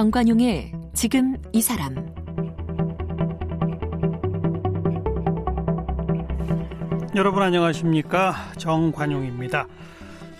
정관용의 0.00 0.72
지금 0.94 1.36
이 1.52 1.60
사람 1.60 1.94
여러분 7.14 7.42
안녕하십니까 7.42 8.34
정관용입니다. 8.56 9.66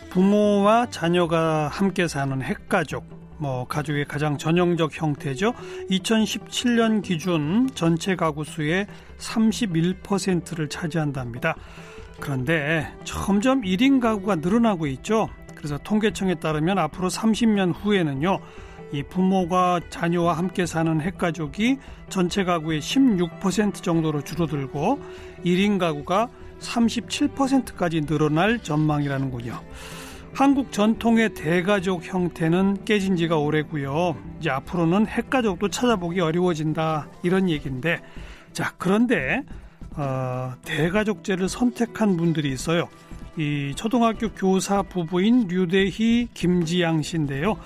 부모와 0.09 0.86
자녀가 0.88 1.68
함께 1.68 2.09
사는 2.09 2.41
핵가족 2.41 3.04
뭐 3.36 3.66
가족의 3.66 4.06
가장 4.06 4.38
전형적 4.38 4.98
형태죠. 4.98 5.52
2017년 5.90 7.02
기준 7.02 7.68
전체 7.74 8.16
가구 8.16 8.45
수의 8.45 8.86
31%를 9.18 10.70
차지한답니다. 10.70 11.55
그런데 12.19 12.91
점점 13.05 13.61
1인 13.61 14.00
가구가 14.00 14.36
늘어나고 14.36 14.86
있죠. 14.86 15.28
그래서 15.55 15.77
통계청에 15.77 16.36
따르면 16.36 16.78
앞으로 16.78 17.11
30년 17.11 17.74
후에는요. 17.74 18.41
이 18.92 19.02
부모가 19.02 19.80
자녀와 19.88 20.36
함께 20.36 20.66
사는 20.66 21.00
핵가족이 21.00 21.78
전체 22.08 22.44
가구의 22.44 22.80
16% 22.80 23.82
정도로 23.82 24.22
줄어들고 24.22 25.00
1인 25.44 25.78
가구가 25.78 26.28
37%까지 26.60 28.02
늘어날 28.02 28.58
전망이라는군요. 28.58 29.60
한국 30.32 30.72
전통의 30.72 31.34
대가족 31.34 32.04
형태는 32.04 32.84
깨진 32.84 33.16
지가 33.16 33.36
오래고요. 33.38 34.16
이제 34.38 34.50
앞으로는 34.50 35.06
핵가족도 35.06 35.68
찾아보기 35.68 36.20
어려워진다 36.20 37.08
이런 37.22 37.48
얘기인데 37.48 38.00
자 38.52 38.72
그런데 38.78 39.42
어, 39.96 40.54
대가족제를 40.64 41.48
선택한 41.48 42.16
분들이 42.16 42.52
있어요. 42.52 42.88
이 43.36 43.73
초등학교 43.77 44.28
교사 44.31 44.83
부부인 44.83 45.47
류대희 45.48 46.28
김지양 46.34 47.03
씨인데요. 47.03 47.56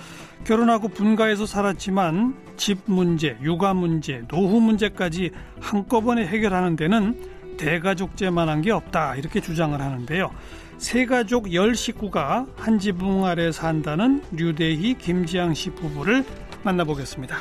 결혼하고 0.44 0.88
분가해서 0.88 1.46
살았지만 1.46 2.36
집 2.56 2.78
문제, 2.86 3.36
육아 3.42 3.74
문제, 3.74 4.22
노후 4.28 4.60
문제까지 4.60 5.30
한꺼번에 5.60 6.26
해결하는 6.26 6.76
데는 6.76 7.56
대가족제만한 7.56 8.62
게 8.62 8.70
없다 8.70 9.16
이렇게 9.16 9.40
주장을 9.40 9.80
하는데요. 9.80 10.30
세 10.76 11.06
가족 11.06 11.54
열 11.54 11.74
식구가 11.74 12.46
한 12.56 12.78
지붕 12.78 13.24
아래 13.24 13.52
산다는 13.52 14.22
류대희 14.32 14.98
김지양 14.98 15.54
씨 15.54 15.70
부부를 15.70 16.24
만나보겠습니다. 16.62 17.36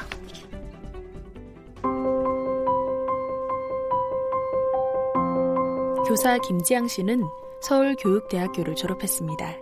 교사 6.08 6.38
김지양 6.38 6.88
씨는 6.88 7.24
서울교육대학교를 7.64 8.76
졸업했습니다. 8.76 9.56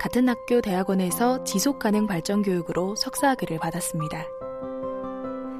같은 0.00 0.28
학교 0.28 0.62
대학원에서 0.62 1.44
지속 1.44 1.78
가능 1.78 2.06
발전 2.06 2.42
교육으로 2.42 2.96
석사학위를 2.96 3.58
받았습니다. 3.58 4.24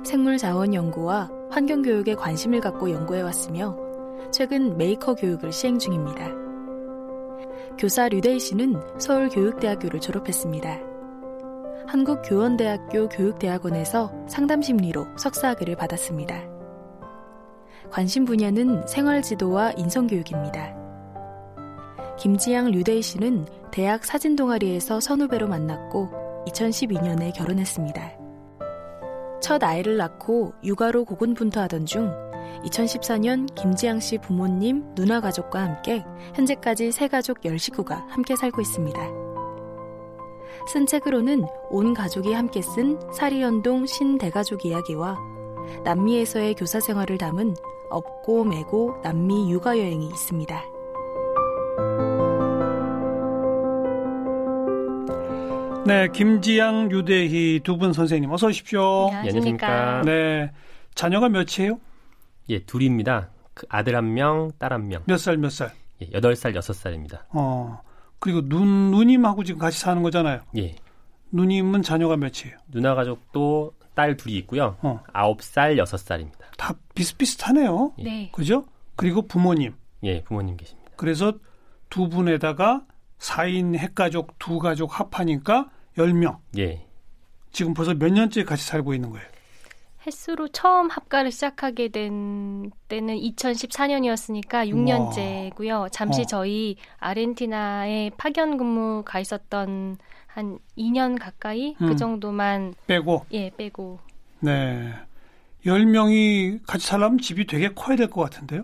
생물 0.02 0.38
자원 0.38 0.72
연구와 0.72 1.30
환경 1.50 1.82
교육에 1.82 2.14
관심을 2.14 2.60
갖고 2.60 2.90
연구해 2.90 3.20
왔으며 3.20 3.76
최근 4.30 4.78
메이커 4.78 5.14
교육을 5.14 5.52
시행 5.52 5.78
중입니다. 5.78 6.30
교사 7.78 8.08
류대희 8.08 8.40
씨는 8.40 8.80
서울교육대학교를 8.98 10.00
졸업했습니다. 10.00 10.80
한국교원대학교 11.86 13.10
교육대학원에서 13.10 14.10
상담심리로 14.26 15.06
석사학위를 15.18 15.76
받았습니다. 15.76 16.42
관심 17.90 18.24
분야는 18.24 18.86
생활지도와 18.86 19.72
인성교육입니다. 19.72 20.85
김지양 22.18 22.70
류대희 22.70 23.02
씨는 23.02 23.46
대학 23.70 24.04
사진 24.04 24.36
동아리에서 24.36 25.00
선후배로 25.00 25.48
만났고 25.48 26.08
2012년에 26.48 27.34
결혼했습니다. 27.34 28.12
첫 29.40 29.62
아이를 29.62 29.96
낳고 29.96 30.54
육아로 30.64 31.04
고군분투하던 31.04 31.84
중 31.86 32.10
2014년 32.64 33.54
김지양 33.54 34.00
씨 34.00 34.18
부모님, 34.18 34.94
누나 34.94 35.20
가족과 35.20 35.62
함께 35.62 36.04
현재까지 36.34 36.90
세 36.90 37.06
가족 37.06 37.40
10식구가 37.42 38.08
함께 38.08 38.34
살고 38.34 38.60
있습니다. 38.60 38.98
쓴 40.72 40.86
책으로는 40.86 41.44
온 41.70 41.94
가족이 41.94 42.32
함께 42.32 42.62
쓴 42.62 42.98
사리연동 43.12 43.86
신대가족 43.86 44.64
이야기와 44.64 45.18
남미에서의 45.84 46.54
교사 46.54 46.80
생활을 46.80 47.18
담은 47.18 47.54
업고 47.90 48.44
매고 48.44 48.96
남미 49.02 49.52
육아 49.52 49.78
여행이 49.78 50.08
있습니다. 50.08 50.75
네, 55.86 56.08
김지양, 56.12 56.90
유대희 56.90 57.60
두 57.62 57.76
분 57.78 57.92
선생님 57.92 58.30
어서 58.32 58.48
오십시오. 58.48 59.08
안녕하십니까. 59.12 60.02
네, 60.02 60.50
자녀가 60.94 61.28
몇이에요? 61.28 61.78
예, 62.48 62.58
둘입니다. 62.64 63.30
그 63.54 63.66
아들 63.68 63.94
한 63.96 64.12
명, 64.14 64.50
딸 64.58 64.72
한 64.72 64.88
명. 64.88 65.02
몇 65.06 65.16
살, 65.18 65.36
몇 65.36 65.50
살? 65.50 65.70
예, 66.02 66.06
8살, 66.10 66.54
6살입니다. 66.56 67.20
어, 67.30 67.80
그리고 68.18 68.46
누, 68.48 68.64
누님하고 68.64 69.44
지금 69.44 69.60
같이 69.60 69.78
사는 69.78 70.02
거잖아요. 70.02 70.40
예. 70.58 70.74
누님은 71.32 71.82
자녀가 71.82 72.16
몇이에요? 72.16 72.56
누나 72.68 72.94
가족도 72.94 73.72
딸 73.94 74.16
둘이 74.16 74.34
있고요. 74.38 74.76
어. 74.82 75.00
9살, 75.14 75.76
6살입니다. 75.82 76.40
다 76.58 76.74
비슷비슷하네요. 76.94 77.92
네. 77.98 78.30
그죠? 78.32 78.66
그리고 78.96 79.22
부모님. 79.22 79.74
예, 80.02 80.22
부모님 80.22 80.56
계십니다. 80.56 80.90
그래서 80.96 81.32
두 81.88 82.08
분에다가 82.08 82.84
4인 83.18 83.76
핵가족 83.76 84.38
두 84.38 84.58
가족 84.58 85.00
합하니까 85.00 85.70
10명. 85.96 86.38
예. 86.58 86.84
지금 87.52 87.74
벌써 87.74 87.94
몇 87.94 88.12
년째 88.12 88.44
같이 88.44 88.64
살고 88.64 88.94
있는 88.94 89.10
거예요. 89.10 89.26
횟수로 90.06 90.48
처음 90.48 90.88
합가를 90.88 91.32
시작하게 91.32 91.88
된 91.88 92.70
때는 92.88 93.16
2014년이었으니까 93.16 94.68
6년째고요. 94.70 95.88
잠시 95.90 96.20
어. 96.22 96.24
저희 96.26 96.76
아르헨티나에 96.98 98.10
파견 98.16 98.56
근무 98.56 99.02
가 99.04 99.18
있었던 99.18 99.96
한 100.28 100.58
2년 100.78 101.18
가까이 101.18 101.74
음. 101.80 101.88
그 101.88 101.96
정도만 101.96 102.74
빼고. 102.86 103.26
예 103.32 103.50
빼고 103.56 103.98
네. 104.40 104.92
10명이 105.64 106.60
같이 106.66 106.86
살려면 106.86 107.18
집이 107.18 107.46
되게 107.46 107.72
커야 107.74 107.96
될 107.96 108.08
것 108.08 108.20
같은데요. 108.22 108.62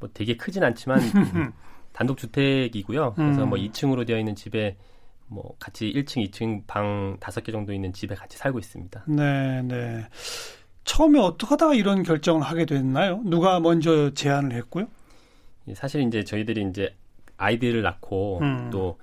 뭐 0.00 0.08
되게 0.12 0.36
크진 0.36 0.64
않지만 0.64 0.98
단독 1.92 2.16
주택이고요. 2.18 3.14
그래서 3.14 3.44
음. 3.44 3.50
뭐 3.50 3.58
2층으로 3.58 4.04
되어 4.06 4.18
있는 4.18 4.34
집에 4.34 4.76
뭐 5.28 5.54
같이 5.58 5.92
1층, 5.92 6.28
2층 6.28 6.62
방 6.66 7.16
5개 7.20 7.52
정도 7.52 7.72
있는 7.72 7.92
집에 7.92 8.14
같이 8.14 8.38
살고 8.38 8.58
있습니다. 8.58 9.04
네, 9.08 9.62
네. 9.62 10.06
처음에 10.84 11.18
어떻게 11.18 11.50
하다가 11.50 11.74
이런 11.74 12.02
결정을 12.02 12.42
하게 12.42 12.64
됐나요? 12.64 13.20
누가 13.24 13.60
먼저 13.60 14.12
제안을 14.14 14.52
했고요? 14.56 14.86
예, 15.68 15.74
사실 15.74 16.02
이제 16.02 16.24
저희들이 16.24 16.66
이제 16.70 16.94
아이들을 17.36 17.82
낳고 17.82 18.38
음. 18.40 18.70
또 18.72 18.98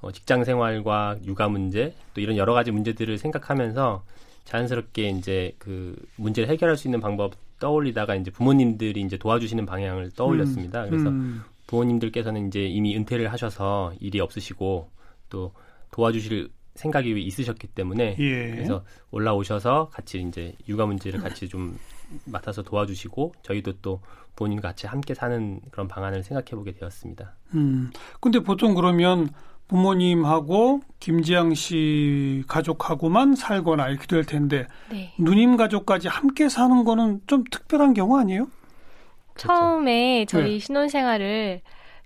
어, 0.00 0.12
직장 0.12 0.44
생활과 0.44 1.16
육아 1.24 1.48
문제 1.48 1.94
또 2.14 2.20
이런 2.20 2.36
여러 2.36 2.54
가지 2.54 2.70
문제들을 2.70 3.18
생각하면서 3.18 4.04
자연스럽게 4.44 5.08
이제 5.08 5.54
그 5.58 5.96
문제를 6.16 6.48
해결할 6.50 6.76
수 6.76 6.86
있는 6.86 7.00
방법 7.00 7.32
떠올리다가 7.58 8.14
이제 8.14 8.30
부모님들이 8.30 9.00
이제 9.00 9.16
도와주시는 9.16 9.66
방향을 9.66 10.10
떠올렸습니다. 10.12 10.84
그래서 10.86 11.08
음, 11.08 11.42
부모님들께서는 11.66 12.48
이제 12.48 12.64
이미 12.64 12.96
은퇴를 12.96 13.32
하셔서 13.32 13.92
일이 14.00 14.20
없으시고 14.20 14.90
또 15.30 15.52
도와주실 15.94 16.50
생각이 16.74 17.22
있으셨기 17.22 17.68
때문에 17.68 18.16
예. 18.18 18.50
그래서 18.50 18.82
올라오셔서 19.12 19.90
같이 19.92 20.20
이제 20.20 20.56
육아 20.68 20.86
문제를 20.86 21.20
같이 21.20 21.48
좀 21.48 21.78
맡아서 22.24 22.62
도와주시고 22.62 23.34
저희도 23.42 23.74
또 23.80 24.00
부모님과 24.34 24.70
같이 24.70 24.88
함께 24.88 25.14
사는 25.14 25.60
그런 25.70 25.86
방안을 25.86 26.24
생각해 26.24 26.50
보게 26.50 26.72
되었습니다. 26.72 27.36
음. 27.54 27.92
근데 28.20 28.40
보통 28.40 28.74
그러면 28.74 29.28
부모님하고 29.68 30.80
김지양 30.98 31.54
씨 31.54 32.42
가족하고만 32.48 33.36
살거나 33.36 33.88
이렇게 33.88 34.08
될 34.08 34.24
텐데 34.24 34.66
네. 34.90 35.14
누님 35.16 35.56
가족까지 35.56 36.08
함께 36.08 36.48
사는 36.48 36.82
거는 36.82 37.20
좀 37.28 37.44
특별한 37.48 37.94
경우 37.94 38.18
아니에요? 38.18 38.48
처음에 39.36 40.26
저희 40.26 40.54
네. 40.54 40.58
신혼생활을 40.58 41.62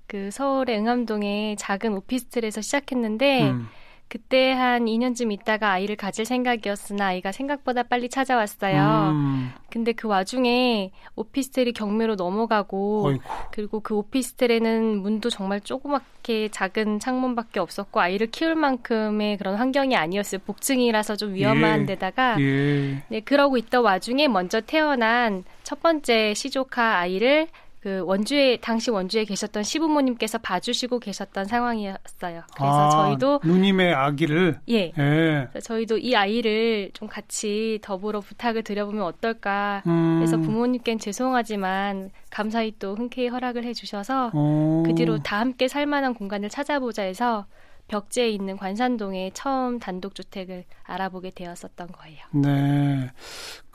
그 0.07 0.31
서울의 0.31 0.79
응암동의 0.79 1.57
작은 1.57 1.95
오피스텔에서 1.95 2.61
시작했는데 2.61 3.51
음. 3.51 3.69
그때 4.09 4.53
한 4.53 4.87
2년쯤 4.87 5.33
있다가 5.33 5.73
아이를 5.73 5.95
가질 5.97 6.25
생각이었으나 6.25 7.09
아이가 7.09 7.31
생각보다 7.31 7.83
빨리 7.83 8.09
찾아왔어요. 8.09 9.11
음. 9.13 9.53
근데 9.71 9.93
그 9.93 10.09
와중에 10.09 10.91
오피스텔이 11.15 11.73
경매로 11.73 12.15
넘어가고 12.15 13.07
어이구. 13.07 13.23
그리고 13.51 13.81
그 13.81 13.95
오피스텔에는 13.97 14.99
문도 15.03 15.29
정말 15.29 15.61
조그맣게 15.61 16.49
작은 16.49 17.01
창문밖에 17.01 17.61
없었고 17.61 18.01
아이를 18.01 18.29
키울 18.29 18.55
만큼의 18.55 19.37
그런 19.37 19.57
환경이 19.57 19.95
아니었어요. 19.95 20.41
복층이라서 20.47 21.17
좀 21.17 21.35
위험한 21.35 21.83
예. 21.83 21.87
데다가 21.87 22.41
예. 22.41 23.03
네, 23.09 23.21
그러고 23.21 23.59
있던 23.59 23.85
와중에 23.85 24.27
먼저 24.27 24.63
태어난 24.63 25.45
첫 25.65 25.83
번째 25.83 26.33
시조카 26.33 26.99
아이를 26.99 27.49
그 27.81 28.01
원주에 28.05 28.57
당시 28.57 28.91
원주에 28.91 29.25
계셨던 29.25 29.63
시부모님께서 29.63 30.39
봐주시고 30.39 30.99
계셨던 30.99 31.45
상황이었어요. 31.45 32.43
그래서 32.57 32.89
아, 32.89 32.91
저희도 32.91 33.41
누님의 33.45 33.95
아기를 33.95 34.59
예. 34.71 34.93
예. 34.99 35.49
저희도 35.61 35.99
이 35.99 36.17
아이를 36.17 36.91
좀 36.93 37.07
같이 37.07 37.79
더불어 37.83 38.21
부탁을 38.21 38.63
드려보면 38.65 39.05
어떨까. 39.05 39.83
음, 39.87 40.17
그래서 40.19 40.37
부모님께는 40.39 40.99
죄송하지만 40.99 42.11
감사히 42.31 42.75
또 42.79 42.97
흔쾌히 42.97 43.29
허락을 43.29 43.65
해주셔서 43.65 44.33
어, 44.35 44.83
그 44.85 44.95
뒤로 44.95 45.19
다 45.19 45.39
함께 45.39 45.69
살만한 45.69 46.15
공간을 46.15 46.49
찾아보자 46.49 47.03
해서 47.03 47.47
벽제에 47.89 48.29
있는 48.29 48.57
관산동에 48.57 49.31
처음 49.35 49.79
단독 49.79 50.15
주택을 50.15 50.65
알아보게 50.85 51.31
되었었던 51.35 51.89
거예요. 51.89 52.19
네. 52.33 53.11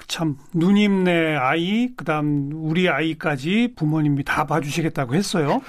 참 0.07 0.37
누님네 0.53 1.35
아이 1.35 1.89
그 1.95 2.05
다음 2.05 2.51
우리 2.53 2.89
아이까지 2.89 3.73
부모님이 3.75 4.23
다 4.23 4.45
봐주시겠다고 4.45 5.15
했어요. 5.15 5.61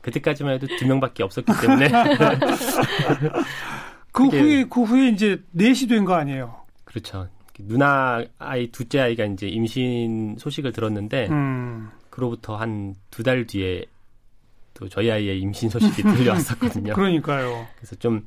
그때까지만 0.00 0.54
해도 0.54 0.66
두 0.78 0.86
명밖에 0.86 1.22
없었기 1.22 1.52
때문에 1.60 1.88
그 4.12 4.24
그게- 4.24 4.40
후에 4.40 4.64
그 4.68 4.82
후에 4.82 5.08
이제 5.08 5.40
넷이 5.52 5.86
된 5.88 6.04
거 6.04 6.14
아니에요. 6.14 6.56
그렇죠. 6.84 7.28
누나 7.58 8.24
아이 8.38 8.70
둘째 8.72 9.00
아이가 9.00 9.24
이제 9.24 9.46
임신 9.46 10.36
소식을 10.38 10.72
들었는데 10.72 11.28
음. 11.30 11.90
그로부터 12.10 12.56
한 12.56 12.94
두 13.10 13.22
달 13.22 13.46
뒤에 13.46 13.84
또 14.82 14.88
저희 14.88 15.10
아이의 15.12 15.40
임신 15.40 15.68
소식이 15.68 16.02
들려왔었거든요. 16.02 16.94
그러니까요. 16.94 17.66
그래서 17.76 17.94
좀 17.96 18.24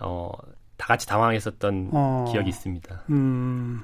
어, 0.00 0.30
다 0.76 0.86
같이 0.86 1.06
당황했었던 1.08 1.90
어. 1.92 2.24
기억이 2.30 2.48
있습니다. 2.48 3.02
음. 3.10 3.82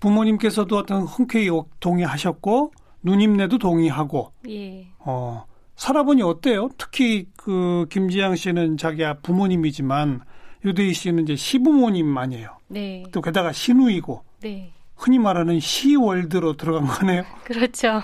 부모님께서도 0.00 0.76
어떤 0.76 1.02
흔쾌히 1.02 1.48
동의하셨고 1.80 2.72
누님네도 3.02 3.58
동의하고 3.58 4.32
예. 4.50 4.86
어. 4.98 5.44
살아보니 5.76 6.22
어때요? 6.22 6.68
특히 6.76 7.26
그 7.36 7.86
김지양 7.90 8.36
씨는 8.36 8.76
자기 8.76 9.02
부모님이지만 9.22 10.20
유대희 10.62 10.92
씨는 10.92 11.22
이제 11.22 11.36
시부모님 11.36 12.16
아니에요. 12.16 12.58
네. 12.68 13.02
또 13.12 13.22
게다가 13.22 13.50
신우이고 13.52 14.22
네. 14.42 14.72
흔히 14.94 15.18
말하는 15.18 15.58
시월드로 15.58 16.58
들어간 16.58 16.86
거네요. 16.86 17.24
그렇죠. 17.44 18.02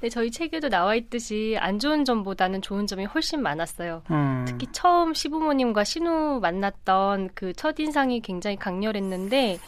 네, 0.00 0.08
저희 0.08 0.30
책에도 0.30 0.68
나와 0.68 0.94
있듯이 0.94 1.56
안 1.58 1.78
좋은 1.78 2.04
점보다는 2.04 2.62
좋은 2.62 2.86
점이 2.86 3.04
훨씬 3.04 3.42
많았어요. 3.42 4.02
음. 4.10 4.44
특히 4.46 4.66
처음 4.72 5.14
시부모님과 5.14 5.84
신우 5.84 6.40
만났던 6.40 7.30
그 7.34 7.52
첫인상이 7.52 8.20
굉장히 8.20 8.56
강렬했는데 8.56 9.58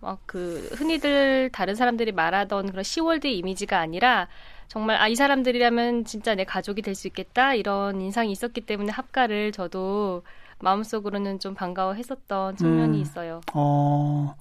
막그 0.00 0.70
흔히들 0.74 1.50
다른 1.52 1.74
사람들이 1.74 2.12
말하던 2.12 2.70
그런 2.70 2.82
시월드 2.84 3.26
이미지가 3.26 3.78
아니라 3.78 4.28
정말 4.68 5.00
아 5.00 5.08
이 5.08 5.14
사람들이라면 5.14 6.04
진짜 6.04 6.34
내 6.34 6.44
가족이 6.44 6.82
될 6.82 6.94
수 6.94 7.06
있겠다 7.06 7.54
이런 7.54 8.00
인상이 8.00 8.32
있었기 8.32 8.62
때문에 8.62 8.90
합가를 8.92 9.52
저도 9.52 10.22
마음속으로는 10.58 11.38
좀 11.38 11.54
반가워했었던 11.54 12.56
측면이 12.56 12.98
음. 12.98 13.02
있어요. 13.02 13.40
어, 13.54 14.34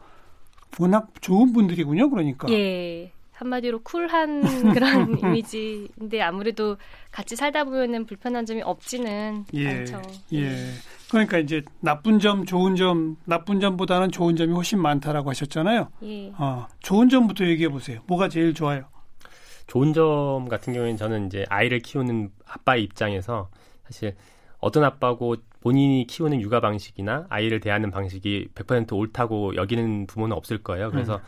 워낙 0.80 1.10
좋은 1.22 1.54
분들이군요, 1.54 2.10
그러니까. 2.10 2.50
예. 2.52 3.12
한마디로 3.36 3.82
쿨한 3.84 4.42
그런 4.74 5.20
이미지인데 5.20 6.22
아무래도 6.22 6.78
같이 7.12 7.36
살다 7.36 7.66
보면은 7.66 8.06
불편한 8.06 8.46
점이 8.46 8.62
없지는 8.62 9.46
예, 9.54 9.68
않죠. 9.70 10.02
예. 10.34 10.56
그러니까 11.10 11.38
이제 11.38 11.62
나쁜 11.82 12.20
점, 12.20 12.46
좋은 12.46 12.76
점, 12.76 13.18
나쁜 13.26 13.60
점보다는 13.60 14.12
좋은 14.12 14.36
점이 14.36 14.54
훨씬 14.54 14.82
많다라고 14.82 15.30
하셨잖아요. 15.30 15.90
예. 16.04 16.32
어, 16.38 16.68
좋은 16.80 17.10
점부터 17.10 17.46
얘기해 17.46 17.70
보세요. 17.70 18.02
뭐가 18.08 18.30
제일 18.30 18.54
좋아요? 18.54 18.86
좋은 19.68 19.94
점 19.94 20.48
같은 20.48 20.74
경우에는 20.74 20.98
저는 20.98 21.28
이제 21.28 21.46
아이를 21.50 21.80
키우는 21.80 22.30
아빠의 22.46 22.84
입장에서 22.84 23.50
사실 23.86 24.16
어떤 24.60 24.84
아빠고 24.84 25.36
본인이 25.62 26.06
키우는 26.08 26.42
육아 26.42 26.60
방식이나 26.62 27.26
아이를 27.30 27.60
대하는 27.60 27.92
방식이 27.92 28.50
100% 28.54 28.94
옳다고 28.94 29.56
여기는 29.56 30.08
부모는 30.08 30.36
없을 30.38 30.60
거예요. 30.60 30.92
그래서 30.92 31.20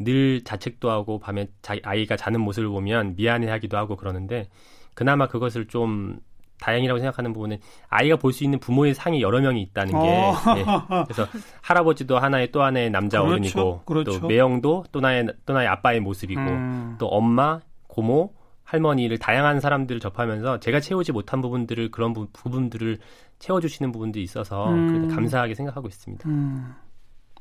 늘 0.00 0.42
자책도 0.42 0.90
하고 0.90 1.18
밤에 1.20 1.46
자기 1.62 1.80
아이가 1.84 2.16
자는 2.16 2.40
모습을 2.40 2.68
보면 2.68 3.14
미안해하기도 3.16 3.76
하고 3.76 3.96
그러는데 3.96 4.48
그나마 4.94 5.28
그것을 5.28 5.68
좀 5.68 6.18
다행이라고 6.60 6.98
생각하는 6.98 7.32
부분은 7.32 7.58
아이가 7.88 8.16
볼 8.16 8.32
수 8.32 8.44
있는 8.44 8.58
부모의 8.58 8.94
상이 8.94 9.22
여러 9.22 9.40
명이 9.40 9.62
있다는 9.62 9.92
게 9.92 9.98
어. 9.98 10.34
예. 10.56 10.64
그래서 11.04 11.26
할아버지도 11.62 12.18
하나의 12.18 12.50
또 12.52 12.62
하나의 12.62 12.90
남자 12.90 13.20
그렇죠, 13.20 13.32
어른이고 13.32 13.82
그렇죠. 13.84 14.20
또 14.20 14.26
매형도 14.26 14.84
또 14.92 15.00
나의 15.00 15.26
또 15.46 15.52
나의 15.52 15.68
아빠의 15.68 16.00
모습이고 16.00 16.40
음, 16.40 16.96
또 16.98 17.06
엄마, 17.08 17.60
고모, 17.86 18.32
할머니를 18.64 19.18
다양한 19.18 19.60
사람들을 19.60 20.00
접하면서 20.00 20.60
제가 20.60 20.80
채우지 20.80 21.12
못한 21.12 21.40
부분들을 21.40 21.90
그런 21.90 22.12
부, 22.12 22.28
부분들을 22.32 22.98
채워주시는 23.38 23.90
부분들이 23.90 24.22
있어서 24.22 24.68
음. 24.70 25.08
감사하게 25.08 25.54
생각하고 25.54 25.88
있습니다. 25.88 26.28
음. 26.28 26.74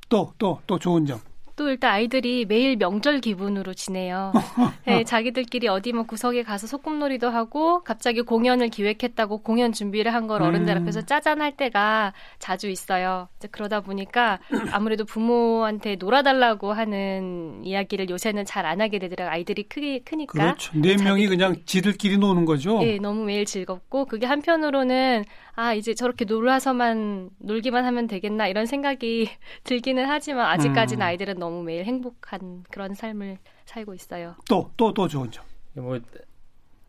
또, 0.07 0.33
또, 0.39 0.59
또 0.65 0.79
좋은 0.79 1.06
점. 1.06 1.19
또 1.59 1.67
일단 1.69 1.91
아이들이 1.91 2.45
매일 2.45 2.77
명절 2.77 3.19
기분으로 3.19 3.73
지내요. 3.73 4.31
네, 4.88 5.03
자기들끼리 5.03 5.67
어디 5.67 5.91
뭐 5.91 6.03
구석에 6.03 6.41
가서 6.44 6.67
소꿉놀이도 6.67 7.29
하고 7.29 7.83
갑자기 7.83 8.21
공연을 8.21 8.69
기획했다고 8.69 9.39
공연 9.39 9.73
준비를 9.73 10.13
한 10.13 10.29
걸 10.29 10.41
어른들 10.44 10.77
음. 10.77 10.81
앞에서 10.83 11.01
짜잔할 11.01 11.57
때가 11.57 12.13
자주 12.38 12.69
있어요. 12.69 13.27
그러다 13.51 13.81
보니까 13.81 14.38
아무래도 14.71 15.03
부모한테 15.03 15.95
놀아달라고 15.95 16.71
하는 16.71 17.61
이야기를 17.65 18.09
요새는 18.09 18.45
잘 18.45 18.65
안 18.65 18.79
하게 18.79 19.00
되더라고요. 19.00 19.33
아이들이 19.33 19.63
크게 19.63 20.00
크니까. 20.06 20.31
그렇죠. 20.39 20.71
네 20.79 20.95
명이. 20.95 21.27
그냥 21.27 21.56
지들끼리 21.65 22.17
노는 22.19 22.45
거죠. 22.45 22.79
예, 22.83 22.97
너무 23.00 23.25
매일 23.25 23.44
즐겁고 23.45 24.06
그게 24.06 24.27
한편으로는 24.27 25.25
아 25.56 25.73
이제 25.73 25.94
저렇게 25.94 26.23
놀아서만 26.25 27.31
놀기만 27.39 27.83
하면 27.83 28.07
되겠나 28.07 28.47
이런 28.47 28.65
생각이 28.65 29.29
들기는 29.65 30.06
하지만 30.06 30.45
아직까지는 30.45 31.01
음. 31.01 31.07
아이들은 31.07 31.39
너무 31.39 31.49
매일 31.51 31.86
행복한 31.86 32.63
그런 32.72 32.94
삶을 32.94 33.38
살고 33.66 33.94
있어요. 33.94 34.36
또, 34.50 34.72
또, 34.78 34.94
또 34.94 35.07
좋은 35.07 35.30
점. 35.31 35.44
뭐 35.75 36.00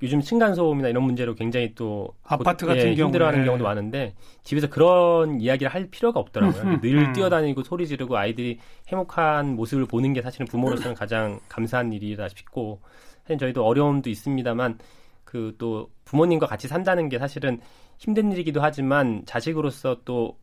요즘 0.02 0.20
층간 0.22 0.54
소음이나 0.54 0.88
이런 0.88 1.02
문제로 1.04 1.34
굉장히 1.34 1.74
또 1.74 2.14
아파트 2.22 2.64
곧- 2.64 2.68
같은 2.72 2.86
예, 2.90 2.94
경우에. 2.94 3.04
힘들어하는 3.04 3.44
경우도 3.44 3.64
많은데 3.64 4.14
집에서 4.44 4.68
그런 4.70 5.40
이야기를 5.42 5.72
할 5.72 5.88
필요가 5.90 6.18
없더라고요. 6.20 6.80
늘 6.80 6.96
음. 7.08 7.12
뛰어다니고 7.12 7.62
소리 7.64 7.86
지르고 7.86 8.16
아이들이 8.16 8.58
행복한 8.88 9.56
모습을 9.56 9.84
보는 9.84 10.14
게 10.14 10.22
사실은 10.22 10.46
부모로서는 10.46 10.94
가장 10.94 11.38
감사한 11.50 11.92
일이다 11.92 12.28
싶고 12.28 12.80
사실 13.24 13.36
저희도 13.38 13.62
어려움도 13.64 14.08
있습니다만 14.08 14.78
그 15.24 15.54
또 15.58 15.90
부모님과 16.06 16.46
같이 16.46 16.66
산다는 16.66 17.08
게 17.10 17.18
사실은 17.18 17.60
힘든 17.98 18.32
일이기도 18.32 18.62
하지만 18.62 19.22
자식으로서 19.26 19.98
또 20.06 20.38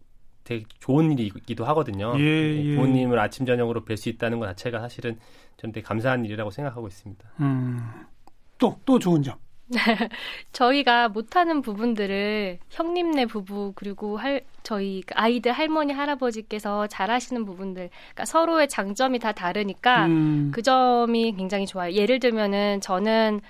되게 0.47 0.63
좋은 0.79 1.11
일이기도 1.11 1.65
하거든요. 1.65 2.13
예, 2.17 2.23
예. 2.23 2.75
부모님을 2.75 3.19
아침 3.19 3.45
저녁으로 3.45 3.83
뵐 3.83 3.97
수 3.97 4.07
있다는 4.07 4.39
것 4.39 4.45
자체가 4.47 4.79
사실은 4.79 5.19
저는 5.57 5.73
되게 5.73 5.85
감사한 5.85 6.23
일이라고 6.23 6.51
생각하고 6.51 6.87
있습니다. 6.87 7.25
음. 7.41 7.79
또, 8.57 8.79
또 8.85 8.97
좋은 8.97 9.21
점. 9.23 9.35
저희가 10.53 11.09
못하는 11.09 11.61
부분들을 11.61 12.59
형님네 12.69 13.25
부부 13.25 13.73
그리고 13.75 14.15
할 14.15 14.45
저희 14.63 15.03
그 15.05 15.13
아이들 15.17 15.51
할머니 15.51 15.91
할아버지께서 15.91 16.87
잘하시는 16.87 17.43
부분들 17.43 17.89
그러니까 17.89 18.23
서로의 18.23 18.69
장점이 18.69 19.19
다 19.19 19.33
다르니까 19.33 20.05
음. 20.05 20.51
그 20.53 20.61
점이 20.61 21.35
굉장히 21.35 21.65
좋아요. 21.65 21.91
예를 21.91 22.19
들면은 22.19 22.79
저는 22.79 23.41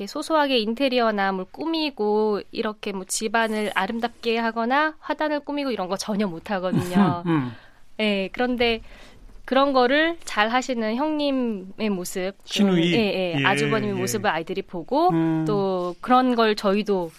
그렇게 0.00 0.06
소소하게 0.06 0.58
인테리어나 0.60 1.32
뭘 1.32 1.44
꾸미고 1.50 2.40
이렇게 2.52 2.92
뭐 2.92 3.04
집안을 3.04 3.70
아름답게 3.74 4.38
하거나 4.38 4.94
화단을 4.98 5.40
꾸미고 5.40 5.70
이런 5.70 5.88
거 5.88 5.98
전혀 5.98 6.26
못 6.26 6.50
하거든요. 6.50 7.22
음. 7.28 7.52
예, 7.98 8.30
그런데 8.32 8.80
그런 9.44 9.74
거를 9.74 10.16
잘 10.24 10.48
하시는 10.48 10.96
형님의 10.96 11.90
모습, 11.90 12.32
그, 12.38 12.44
신우이? 12.44 12.94
예, 12.94 12.98
예, 12.98 13.34
예, 13.40 13.44
아주버님의 13.44 13.96
예. 13.96 14.00
모습을 14.00 14.30
아이들이 14.30 14.62
보고 14.62 15.10
음. 15.10 15.44
또 15.46 15.94
그런 16.00 16.34
걸 16.34 16.56
저희도 16.56 17.10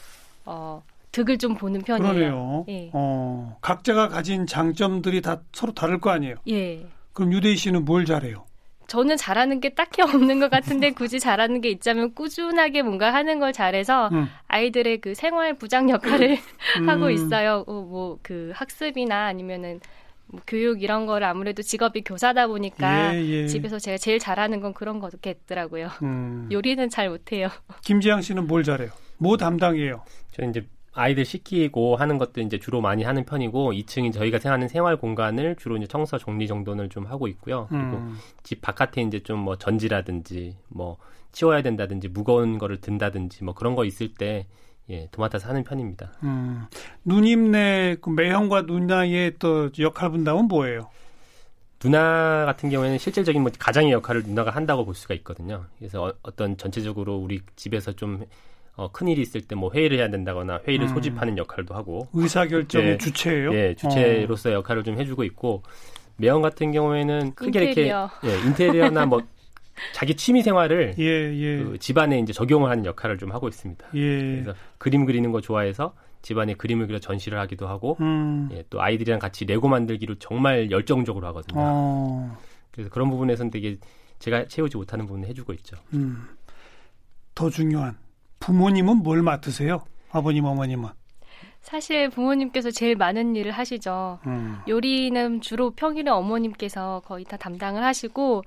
어, 0.46 0.82
득을 1.12 1.38
좀 1.38 1.54
보는 1.54 1.82
편이에요. 1.82 2.14
그러네요. 2.14 2.66
예. 2.70 2.90
어, 2.94 3.58
각자가 3.62 4.08
가진 4.08 4.48
장점들이 4.48 5.22
다 5.22 5.42
서로 5.52 5.74
다를 5.74 6.00
거 6.00 6.10
아니에요. 6.10 6.36
예. 6.50 6.84
그럼 7.14 7.32
유대희 7.34 7.58
씨는 7.58 7.86
뭘 7.86 8.06
잘해요? 8.06 8.46
저는 8.92 9.16
잘하는 9.16 9.62
게 9.62 9.70
딱히 9.70 10.02
없는 10.04 10.42
것 10.42 10.52
같은데 10.52 10.92
굳이 10.92 11.18
잘하는 11.22 11.62
게 11.62 11.70
있자면 11.70 12.14
꾸준하게 12.14 12.82
뭔가 12.82 13.14
하는 13.14 13.40
걸 13.40 13.54
잘해서 13.54 14.10
음. 14.12 14.28
아이들의 14.48 15.00
그 15.00 15.16
생활 15.16 15.54
부장 15.54 15.90
역할을 15.90 16.38
하고 16.86 17.06
음. 17.06 17.12
있어요. 17.12 17.64
뭐 17.66 18.20
그 18.22 18.52
학습이나 18.54 19.28
아니면은 19.28 19.80
뭐 20.28 20.42
교육 20.46 20.84
이런 20.84 21.06
거를 21.06 21.26
아무래도 21.26 21.62
직업이 21.62 22.02
교사다 22.02 22.48
보니까 22.48 23.16
예, 23.16 23.26
예. 23.26 23.48
집에서 23.48 23.80
제가 23.80 23.98
제일 23.98 24.20
잘하는 24.20 24.60
건 24.60 24.74
그런 24.74 25.00
거겠더라고요. 25.00 25.90
음. 26.04 26.50
요리는 26.52 26.90
잘 26.90 27.10
못해요. 27.10 27.48
김지양 27.84 28.22
씨는 28.22 28.46
뭘 28.48 28.64
잘해요? 28.64 28.90
뭐 29.18 29.38
담당이에요? 29.38 30.04
저는 30.34 30.50
이제 30.50 30.68
아이들 30.94 31.24
시키고 31.26 31.96
하는 31.96 32.18
것도 32.18 32.42
이제 32.42 32.60
주로 32.60 32.82
많이 32.82 33.04
하는 33.04 33.24
편이고 33.26 33.72
2층이 33.74 34.12
저희가 34.14 34.40
생각하는 34.40 34.68
생활 34.68 34.98
공간을 34.98 35.56
주로 35.56 35.78
이제 35.78 35.88
청소 35.88 36.18
정리 36.18 36.48
정돈을 36.48 36.90
좀 36.90 37.06
하고 37.06 37.28
있고요. 37.28 37.68
그리고 37.70 37.98
음. 37.98 38.18
집 38.44 38.62
바깥에 38.62 39.02
이제 39.02 39.20
좀 39.20 39.42
뭐 39.42 39.56
전지라든지 39.58 40.58
뭐 40.68 40.98
치워야 41.32 41.62
된다든지 41.62 42.10
무거운 42.10 42.58
거를 42.58 42.82
든다든지 42.82 43.44
뭐 43.44 43.54
그런 43.54 43.76
거 43.76 43.86
있을 43.86 44.14
때 44.14 44.48
예, 44.90 45.08
도맡아서 45.12 45.48
하는 45.48 45.64
편입니다. 45.64 46.12
음. 46.24 46.66
누님네 47.06 47.98
그 48.02 48.10
매형과 48.10 48.64
누나의 48.64 49.36
또 49.40 49.70
역할 49.80 50.10
분담은 50.12 50.48
뭐예요? 50.50 50.90
누나 51.80 52.46
같은 52.46 52.70
경우에는 52.70 52.98
실질적인 52.98 53.42
뭐 53.42 53.52
가장의 53.58 53.92
역할을 53.92 54.24
누나가 54.24 54.52
한다고 54.52 54.86
볼 54.86 54.94
수가 54.94 55.14
있거든요. 55.16 55.66
그래서 55.80 56.14
어, 56.22 56.36
떤 56.36 56.58
전체적으로 56.58 57.16
우리 57.16 57.42
집에서 57.56 57.94
좀 57.94 58.24
어, 58.76 58.90
큰 58.92 59.08
일이 59.08 59.22
있을 59.22 59.42
때 59.42 59.56
뭐 59.56 59.72
회의를 59.74 59.98
해야 59.98 60.10
된다거나 60.10 60.62
회의를 60.68 60.88
음. 60.88 60.94
소집하는 60.94 61.38
역할도 61.38 61.76
하고 61.76 62.08
의사결정의 62.14 62.88
예. 62.94 62.98
주체예요? 62.98 63.54
예, 63.54 63.76
주체로서의 63.76 64.56
역할을 64.56 64.84
좀 64.84 65.00
해주고 65.00 65.24
있고 65.26 65.62
매형 66.18 66.42
같은 66.42 66.72
경우에는 66.72 67.34
크게 67.36 67.70
인테리어. 67.70 68.10
이렇게 68.24 68.28
예, 68.44 68.48
인테리어나 68.48 69.06
뭐 69.06 69.22
자기 69.94 70.16
취미 70.16 70.42
생활을 70.44 70.94
어. 70.98 71.02
예, 71.02 71.04
예. 71.06 71.58
그 71.64 71.78
집안에 71.80 72.20
이제 72.20 72.34
적용을 72.34 72.70
하는 72.70 72.86
역할을 72.86 73.18
좀 73.18 73.32
하고 73.32 73.48
있습니다. 73.48 73.86
예. 73.96 74.18
그래서 74.42 74.54
그림 74.78 75.06
그리는 75.06 75.32
거 75.32 75.42
좋아해서 75.42 75.94
집안에 76.22 76.54
그림을 76.54 76.86
그려 76.88 77.00
전시를 77.00 77.40
하기도 77.40 77.68
하고 77.68 77.98
음. 78.00 78.50
예, 78.52 78.64
또 78.70 78.82
아이들이랑 78.82 79.20
같이 79.20 79.46
레고 79.46 79.68
만들기를 79.68 80.18
정말 80.20 80.70
열정적으로 80.72 81.26
하거든요. 81.28 81.60
어. 81.64 82.38
그래서 82.72 82.90
그런 82.90 83.10
부분에서는 83.10 83.50
되게 83.52 83.78
제가 84.20 84.48
채우지 84.48 84.78
못하는 84.78 85.08
부분을 85.08 85.28
해주고 85.30 85.52
있죠. 85.54 85.78
음. 85.94 86.28
더 87.34 87.50
중요한 87.50 87.98
부모님은 88.42 88.98
뭘 88.98 89.22
맡으세요? 89.22 89.86
아버님, 90.12 90.44
어머님은. 90.46 90.90
사실 91.62 92.10
부모님께서 92.10 92.72
제일 92.72 92.96
많은 92.96 93.36
일을 93.36 93.52
하시죠. 93.52 94.20
음. 94.26 94.58
요리는 94.68 95.42
주로 95.42 95.72
평일에 95.72 96.10
어머님께서 96.10 97.02
거의 97.06 97.24
다 97.24 97.38
담당을 97.38 97.84
하시고 97.84 98.44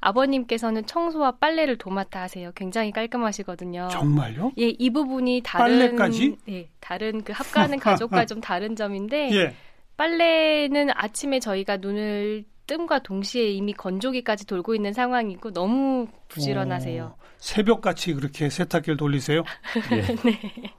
아버님께서는 0.00 0.86
청소와 0.86 1.32
빨래를 1.40 1.76
도맡아 1.78 2.20
하세요. 2.20 2.52
굉장히 2.54 2.92
깔끔하시거든요. 2.92 3.88
정말요? 3.90 4.52
예, 4.58 4.68
이 4.68 4.90
부분이 4.90 5.40
다른 5.44 5.78
빨래까지? 5.96 6.36
예, 6.50 6.68
다른 6.78 7.24
그 7.24 7.32
합가하는 7.32 7.78
가족과 7.80 8.24
좀 8.26 8.40
다른 8.40 8.76
점인데 8.76 9.30
예. 9.34 9.54
빨래는 9.96 10.90
아침에 10.94 11.40
저희가 11.40 11.78
눈을 11.78 12.44
뜸과 12.68 13.00
동시에 13.00 13.48
이미 13.48 13.72
건조기까지 13.72 14.46
돌고 14.46 14.76
있는 14.76 14.92
상황이고 14.92 15.52
너무 15.52 16.06
부지런하세요. 16.28 17.04
어, 17.04 17.16
새벽같이 17.38 18.14
그렇게 18.14 18.48
세탁기를 18.48 18.96
돌리세요? 18.96 19.42
예. 19.92 20.72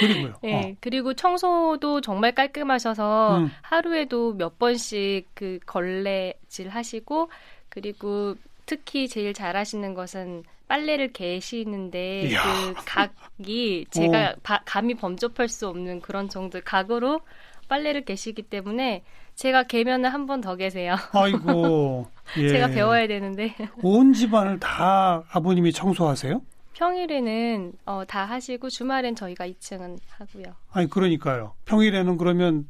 그리고요. 0.00 0.34
예, 0.44 0.54
어. 0.54 0.74
그리고 0.80 1.12
청소도 1.14 2.00
정말 2.00 2.34
깔끔하셔서 2.34 3.38
음. 3.38 3.50
하루에도 3.62 4.34
몇 4.34 4.58
번씩 4.58 5.26
그 5.34 5.58
걸레질 5.66 6.68
하시고 6.68 7.28
그리고 7.68 8.36
특히 8.64 9.08
제일 9.08 9.34
잘하시는 9.34 9.94
것은 9.94 10.44
빨래를 10.68 11.12
개시는데. 11.12 12.28
그 12.30 12.74
각이 12.86 13.86
제가 13.90 14.36
바- 14.42 14.62
감히 14.64 14.94
범접할 14.94 15.48
수 15.48 15.68
없는 15.68 16.00
그런 16.00 16.28
정도의 16.28 16.62
각으로 16.64 17.20
빨래를 17.68 18.04
개시기 18.04 18.42
때문에 18.42 19.02
제가 19.34 19.64
개면은 19.64 20.10
한 20.10 20.26
번 20.26 20.40
더 20.40 20.56
계세요. 20.56 20.96
아이고. 21.12 22.06
예. 22.38 22.48
제가 22.48 22.68
배워야 22.68 23.06
되는데 23.06 23.54
온 23.82 24.12
집안을 24.12 24.60
다 24.60 25.24
아버님이 25.32 25.72
청소하세요? 25.72 26.40
평일에는 26.74 27.72
어, 27.86 28.02
다 28.06 28.24
하시고 28.24 28.70
주말엔 28.70 29.14
저희가 29.14 29.46
2층은 29.46 29.98
하고요. 30.10 30.44
아니 30.72 30.88
그러니까요. 30.88 31.54
평일에는 31.66 32.16
그러면 32.18 32.66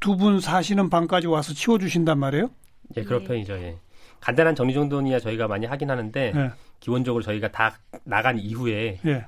두 0.00 0.16
분 0.16 0.40
사시는 0.40 0.88
방까지 0.90 1.26
와서 1.26 1.52
치워주신단 1.52 2.18
말이에요? 2.18 2.50
예, 2.96 3.02
그런 3.04 3.22
예. 3.22 3.26
편이죠. 3.26 3.54
예. 3.54 3.76
간단한 4.20 4.54
정리 4.54 4.74
정돈이야 4.74 5.18
저희가 5.20 5.48
많이 5.48 5.66
하긴 5.66 5.90
하는데 5.90 6.32
예. 6.34 6.50
기본적으로 6.80 7.22
저희가 7.22 7.48
다 7.50 7.74
나간 8.04 8.38
이후에 8.38 8.98
예. 9.06 9.26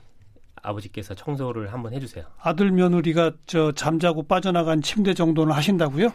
아버지께서 0.63 1.15
청소를 1.15 1.73
한번 1.73 1.93
해주세요. 1.93 2.25
아들 2.41 2.71
며느리가 2.71 3.33
저 3.47 3.73
잠자고 3.73 4.23
빠져나간 4.29 4.81
침대 4.81 5.13
정도는 5.15 5.53
하신다고요? 5.53 6.09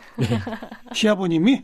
시아버님이? 0.94 1.64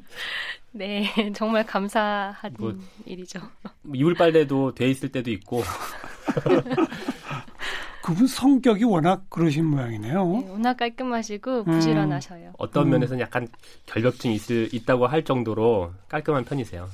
네, 0.71 1.05
정말 1.33 1.65
감사한 1.65 2.55
뭐- 2.59 2.75
일이죠. 3.05 3.39
뭐 3.83 3.95
이불 3.95 4.15
빨래도 4.15 4.73
돼 4.73 4.89
있을 4.89 5.09
때도 5.09 5.31
있고 5.31 5.61
그분 8.03 8.27
성격이 8.27 8.83
워낙 8.83 9.29
그러신 9.29 9.63
모양이네요. 9.65 10.27
네, 10.27 10.49
워낙 10.49 10.73
깔끔하시고 10.75 11.59
음. 11.61 11.65
부지런하셔요. 11.65 12.51
어떤 12.57 12.87
음. 12.87 12.91
면에서는 12.91 13.21
약간 13.21 13.47
결벽증이 13.85 14.35
있을, 14.35 14.67
있다고 14.73 15.07
할 15.07 15.23
정도로 15.23 15.93
깔끔한 16.09 16.43
편이세요. 16.43 16.89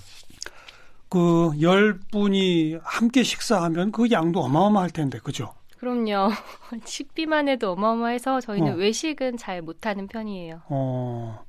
그 1.10 1.50
열 1.62 1.98
분이 2.12 2.77
함께 2.84 3.24
식사하면 3.24 3.91
그 3.91 4.12
양도 4.12 4.41
어마어마할 4.41 4.91
텐데, 4.91 5.17
그죠? 5.24 5.55
그럼요. 5.79 6.29
식비만 6.86 7.48
해도 7.48 7.71
어마어마해서 7.71 8.41
저희는 8.41 8.74
어. 8.74 8.75
외식은 8.75 9.38
잘 9.38 9.62
못하는 9.62 10.07
편이에요. 10.07 10.62
어. 10.69 11.43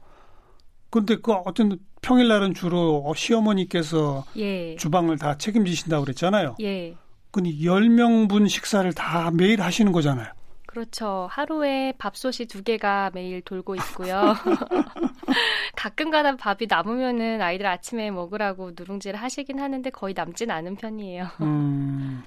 근데 0.88 1.16
그 1.16 1.32
어떤 1.32 1.78
평일날은 2.02 2.54
주로 2.54 3.02
어, 3.04 3.14
시어머니께서 3.14 4.24
예, 4.36 4.74
주방을 4.76 5.18
다 5.18 5.36
책임지신다고 5.36 6.04
그랬잖아요. 6.04 6.56
예. 6.60 6.96
근데 7.30 7.50
10명분 7.50 8.48
식사를 8.48 8.92
다 8.92 9.30
매일 9.32 9.62
하시는 9.62 9.92
거잖아요. 9.92 10.32
그렇죠. 10.66 11.26
하루에 11.30 11.92
밥솥이 11.98 12.46
두 12.48 12.62
개가 12.62 13.10
매일 13.12 13.42
돌고 13.42 13.74
있고요. 13.76 14.34
가끔가다 15.76 16.36
밥이 16.36 16.66
남으면은 16.68 17.42
아이들 17.42 17.66
아침에 17.66 18.10
먹으라고 18.10 18.72
누룽지를 18.76 19.20
하시긴 19.20 19.60
하는데 19.60 19.90
거의 19.90 20.14
남진 20.14 20.50
않은 20.50 20.76
편이에요. 20.76 21.26
음. 21.42 22.22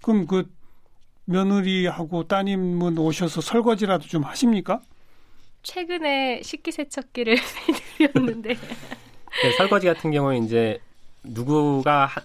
그럼 0.00 0.26
그 0.26 0.48
며느리하고 1.32 2.28
따님은 2.28 2.98
오셔서 2.98 3.40
설거지라도 3.40 4.06
좀 4.06 4.22
하십니까? 4.22 4.80
최근에 5.62 6.42
식기세척기를 6.42 7.36
해드렸는데 7.98 8.50
네, 9.42 9.52
설거지 9.56 9.86
같은 9.86 10.10
경우에 10.10 10.38
이제 10.38 10.80
누구가 11.24 12.06
하- 12.06 12.22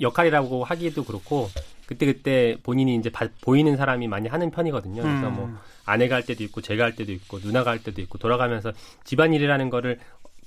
역할이라고 0.00 0.64
하기도 0.64 1.04
그렇고 1.04 1.48
그때 1.86 2.06
그때 2.06 2.56
본인이 2.62 2.94
이제 2.96 3.10
바- 3.10 3.28
보이는 3.42 3.76
사람이 3.76 4.08
많이 4.08 4.28
하는 4.28 4.50
편이거든요. 4.50 5.02
그래서 5.02 5.28
음. 5.28 5.34
뭐 5.34 5.58
아내가 5.84 6.14
할 6.16 6.24
때도 6.24 6.42
있고 6.44 6.60
제가 6.60 6.84
할 6.84 6.94
때도 6.94 7.12
있고 7.12 7.38
누나가 7.40 7.70
할 7.70 7.82
때도 7.82 8.00
있고 8.02 8.18
돌아가면서 8.18 8.72
집안일이라는 9.04 9.70
거를 9.70 9.98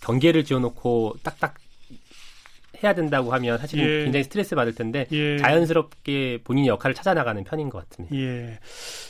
경계를 0.01 0.43
지어놓고 0.43 1.15
딱딱 1.23 1.55
해야 2.83 2.93
된다고 2.93 3.33
하면 3.33 3.57
사실 3.57 3.79
은 3.79 3.85
예. 3.85 4.03
굉장히 4.03 4.23
스트레스 4.23 4.55
받을 4.55 4.75
텐데 4.75 5.07
예. 5.11 5.37
자연스럽게 5.37 6.39
본인의 6.43 6.67
역할을 6.69 6.93
찾아 6.93 7.13
나가는 7.13 7.43
편인 7.43 7.69
것 7.69 7.87
같습니다. 7.89 8.15
예. 8.15 8.59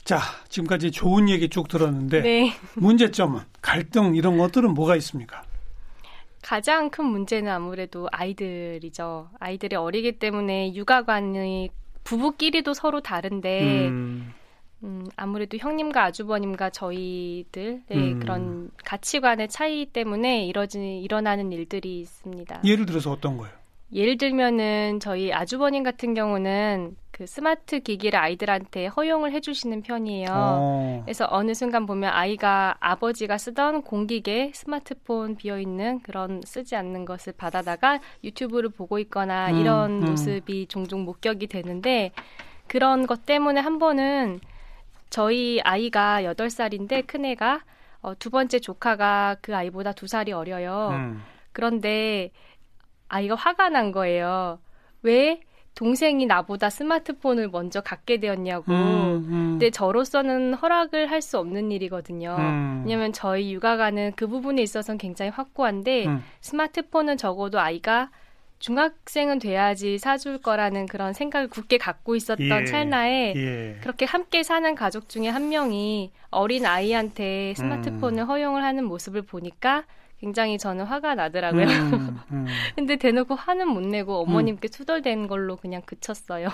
자, 0.03 0.20
지금까지 0.50 0.92
좋은 0.92 1.30
얘기 1.30 1.50
쭉 1.50 1.68
들었는데 1.68 2.22
네. 2.22 2.53
문제점은 2.75 3.42
갈등 3.62 4.15
이런 4.15 4.38
것들은 4.38 4.74
뭐가 4.74 4.96
있습니까? 4.98 5.44
가장 6.44 6.89
큰 6.89 7.06
문제는 7.06 7.51
아무래도 7.51 8.08
아이들이죠. 8.12 9.30
아이들이 9.39 9.75
어리기 9.75 10.20
때문에 10.20 10.75
육아관이 10.75 11.70
부부끼리도 12.03 12.74
서로 12.74 13.00
다른데 13.01 13.88
음, 13.88 14.34
음, 14.84 15.08
아무래도 15.15 15.58
형님과 15.58 16.03
아주버님과 16.03 16.70
저희들의 16.72 17.82
음. 17.92 18.20
그런 18.20 18.72
가치관의 18.84 19.48
차이 19.48 19.86
때문에 19.86 20.46
이러지 20.46 21.00
일어나는 21.00 21.53
일들이 21.53 22.01
있습니다. 22.01 22.62
예를 22.65 22.86
들어서 22.86 23.12
어떤 23.12 23.38
거예요? 23.38 23.62
예를 23.93 24.17
들면은 24.17 25.00
저희 25.00 25.31
아주버님 25.31 25.83
같은 25.83 26.13
경우는 26.13 26.95
그 27.12 27.27
스마트 27.27 27.79
기기를 27.79 28.19
아이들한테 28.19 28.88
허용을 28.88 29.31
해주시는 29.33 29.83
편이에요. 29.83 30.27
어. 30.31 31.01
그래서 31.05 31.27
어느 31.29 31.53
순간 31.53 31.85
보면 31.85 32.12
아이가 32.12 32.75
아버지가 32.79 33.38
쓰던 33.38 33.83
공기계 33.83 34.51
스마트폰 34.55 35.35
비어 35.35 35.59
있는 35.59 36.01
그런 36.01 36.41
쓰지 36.43 36.75
않는 36.75 37.05
것을 37.05 37.33
받아다가 37.33 38.00
유튜브를 38.23 38.69
보고 38.69 38.97
있거나 38.97 39.51
음, 39.51 39.59
이런 39.59 39.91
음. 40.01 40.09
모습이 40.09 40.65
종종 40.67 41.05
목격이 41.05 41.45
되는데 41.45 42.12
그런 42.65 43.05
것 43.05 43.27
때문에 43.27 43.62
한 43.62 43.77
번은 43.77 44.39
저희 45.12 45.62
아이가 45.63 46.23
8살인데 46.23 47.05
큰애가 47.05 47.62
어, 48.01 48.15
두 48.17 48.31
번째 48.31 48.57
조카가 48.57 49.38
그 49.41 49.55
아이보다 49.55 49.91
두 49.91 50.07
살이 50.07 50.31
어려요. 50.31 50.89
음. 50.93 51.21
그런데 51.51 52.31
아이가 53.07 53.36
화가 53.36 53.69
난 53.69 53.91
거예요. 53.91 54.60
왜 55.01 55.41
동생이 55.75 56.27
나보다 56.27 56.69
스마트폰을 56.69 57.50
먼저 57.50 57.81
갖게 57.81 58.19
되었냐고. 58.19 58.72
음, 58.72 59.25
음. 59.27 59.48
근데 59.53 59.72
저로서는 59.72 60.53
허락을 60.53 61.10
할 61.10 61.22
수 61.22 61.39
없는 61.39 61.72
일이거든요. 61.72 62.36
음. 62.38 62.83
왜냐면 62.86 63.12
저희 63.13 63.53
육아가는 63.53 64.13
그 64.15 64.27
부분에 64.27 64.62
있어서는 64.62 64.98
굉장히 65.00 65.31
확고한데 65.31 66.05
음. 66.05 66.24
스마트폰은 66.41 67.17
적어도 67.17 67.60
아이가 67.60 68.12
중학생은 68.60 69.39
돼야지 69.39 69.98
사줄 69.98 70.38
거라는 70.38 70.86
그런 70.86 71.12
생각을 71.13 71.50
굳게 71.50 71.77
갖고 71.79 72.15
있었던 72.15 72.62
예. 72.62 72.65
찰나에 72.65 73.33
예. 73.36 73.77
그렇게 73.81 74.05
함께 74.05 74.41
사는 74.43 74.74
가족 74.75 75.10
중에 75.10 75.27
한 75.27 75.50
명이 75.50 76.12
어린 76.29 76.65
아이한테 76.65 77.53
스마트폰을 77.57 78.24
음. 78.24 78.27
허용을 78.27 78.63
하는 78.63 78.86
모습을 78.86 79.24
보니까 79.24 79.83
굉장히 80.24 80.58
저는 80.58 80.86
화가 80.86 81.15
나더라고요. 81.15 81.65
음, 81.65 82.20
음. 82.32 82.46
근데 82.77 82.96
대놓고 82.96 83.36
화는 83.36 83.68
못 83.68 83.82
내고 83.82 84.22
어머님께 84.22 84.70
투덜댄 84.70 85.27
걸로 85.27 85.58
그냥 85.58 85.82
그쳤어요. 85.82 86.48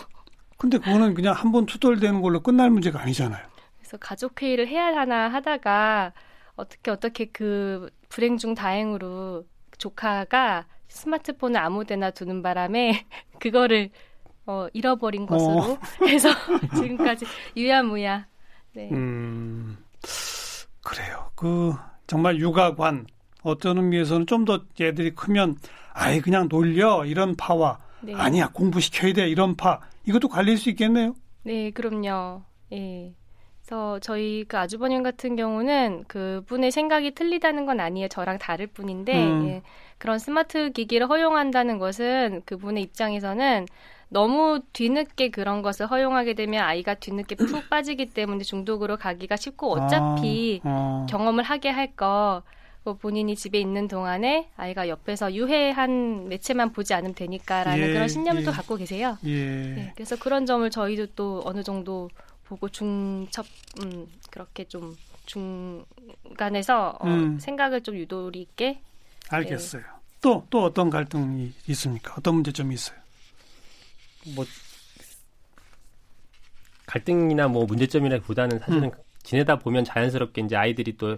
근데 0.57 0.79
그거는 0.79 1.13
그냥 1.13 1.35
한 1.35 1.51
번 1.51 1.67
투덜대는 1.67 2.21
걸로 2.23 2.39
끝날 2.41 2.71
문제가 2.71 2.99
아니잖아요. 2.99 3.45
그래서 3.77 3.97
가족 3.97 4.41
회의를 4.41 4.67
해야 4.67 4.87
하나 4.87 5.27
하다가 5.29 6.13
어떻게 6.55 6.89
어떻게 6.89 7.25
그 7.25 7.91
불행 8.09 8.37
중 8.37 8.55
다행으로 8.55 9.45
조카가 9.77 10.65
스마트폰을 10.87 11.59
아무데나 11.61 12.09
두는 12.09 12.41
바람에 12.41 13.05
그거를 13.39 13.91
어, 14.47 14.65
잃어버린 14.73 15.27
것으로 15.27 15.77
해서 16.09 16.29
지금까지 16.75 17.25
유야무야. 17.55 18.25
네. 18.73 18.89
음, 18.91 19.77
그래요. 20.83 21.29
그 21.35 21.75
정말 22.07 22.39
육아관 22.39 23.05
어떤 23.43 23.77
의미에서는 23.77 24.25
좀 24.27 24.45
더 24.45 24.61
애들이 24.79 25.11
크면 25.11 25.57
아예 25.93 26.19
그냥 26.21 26.47
놀려 26.49 27.05
이런 27.05 27.35
파와 27.35 27.79
네. 28.01 28.13
아니야 28.15 28.49
공부시켜야 28.53 29.13
돼 29.13 29.27
이런 29.27 29.55
파 29.55 29.79
이것도 30.05 30.27
갈릴 30.29 30.57
수 30.57 30.69
있겠네요. 30.69 31.15
네, 31.43 31.71
그럼요. 31.71 32.41
예. 32.73 33.13
그래서 33.61 33.99
저희 33.99 34.45
그 34.47 34.57
아주버님 34.57 35.03
같은 35.03 35.35
경우는 35.35 36.05
그분의 36.07 36.71
생각이 36.71 37.11
틀리다는 37.11 37.65
건 37.65 37.79
아니에요. 37.79 38.07
저랑 38.07 38.39
다를 38.39 38.65
뿐인데 38.67 39.27
음. 39.27 39.47
예. 39.47 39.61
그런 39.99 40.17
스마트 40.17 40.71
기기를 40.71 41.07
허용한다는 41.09 41.77
것은 41.77 42.41
그분의 42.45 42.81
입장에서는 42.83 43.67
너무 44.07 44.61
뒤늦게 44.73 45.29
그런 45.29 45.61
것을 45.61 45.85
허용하게 45.85 46.33
되면 46.33 46.63
아이가 46.63 46.95
뒤늦게 46.95 47.35
푹 47.35 47.69
빠지기 47.69 48.07
때문에 48.07 48.43
중독으로 48.43 48.97
가기가 48.97 49.35
쉽고 49.35 49.71
어차피 49.71 50.61
아, 50.63 50.69
어. 50.69 51.05
경험을 51.09 51.43
하게 51.43 51.69
할 51.69 51.93
거. 51.95 52.41
뭐 52.89 52.95
본인이 52.95 53.35
집에 53.35 53.59
있는 53.59 53.87
동안에 53.87 54.49
아이가 54.57 54.87
옆에서 54.87 55.31
유해한 55.35 56.27
매체만 56.27 56.71
보지 56.73 56.95
않으면 56.95 57.13
되니까라는 57.13 57.87
예, 57.87 57.93
그런 57.93 58.07
신념을 58.07 58.43
또 58.43 58.49
예. 58.49 58.55
갖고 58.55 58.77
계세요. 58.77 59.15
예. 59.25 59.29
네, 59.29 59.93
그래서 59.95 60.15
그런 60.15 60.47
점을 60.47 60.67
저희도 60.67 61.07
또 61.15 61.43
어느 61.45 61.61
정도 61.61 62.09
보고 62.45 62.67
중첩 62.67 63.45
음, 63.83 64.07
그렇게 64.31 64.63
좀 64.63 64.97
중간에서 65.27 66.97
어, 66.99 67.07
음. 67.07 67.37
생각을 67.37 67.81
좀 67.81 67.95
유도리 67.95 68.41
있게 68.41 68.81
알겠어요. 69.29 69.83
또또 70.21 70.63
어떤 70.63 70.89
갈등이 70.89 71.53
있습니까? 71.67 72.15
어떤 72.17 72.35
문제점이 72.35 72.73
있어요? 72.73 72.97
뭐 74.35 74.45
갈등이나 76.87 77.47
뭐 77.47 77.65
문제점이라기보다는 77.67 78.57
사실은 78.57 78.85
음. 78.85 78.91
지내다 79.21 79.59
보면 79.59 79.85
자연스럽게 79.85 80.41
이제 80.41 80.55
아이들이 80.55 80.97
또 80.97 81.17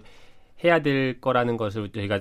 해야 0.64 0.80
될 0.80 1.20
거라는 1.20 1.56
것을 1.56 1.90
저희가 1.90 2.20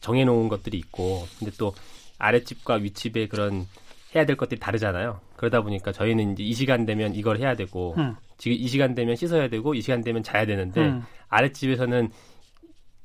정해놓은 0.00 0.48
것들이 0.48 0.78
있고 0.78 1.26
근데 1.38 1.52
또 1.58 1.74
아랫집과 2.18 2.76
윗집의 2.76 3.28
그런 3.28 3.66
해야 4.14 4.24
될 4.24 4.36
것들이 4.36 4.58
다르잖아요. 4.58 5.20
그러다 5.36 5.62
보니까 5.62 5.92
저희는 5.92 6.32
이제 6.32 6.42
이 6.42 6.52
시간 6.54 6.86
되면 6.86 7.14
이걸 7.14 7.38
해야 7.38 7.54
되고 7.54 7.94
음. 7.98 8.16
지금 8.38 8.56
이 8.56 8.66
시간 8.68 8.94
되면 8.94 9.16
씻어야 9.16 9.48
되고 9.48 9.74
이 9.74 9.82
시간 9.82 10.02
되면 10.02 10.22
자야 10.22 10.46
되는데 10.46 10.80
음. 10.80 11.02
아랫집에서는 11.28 12.10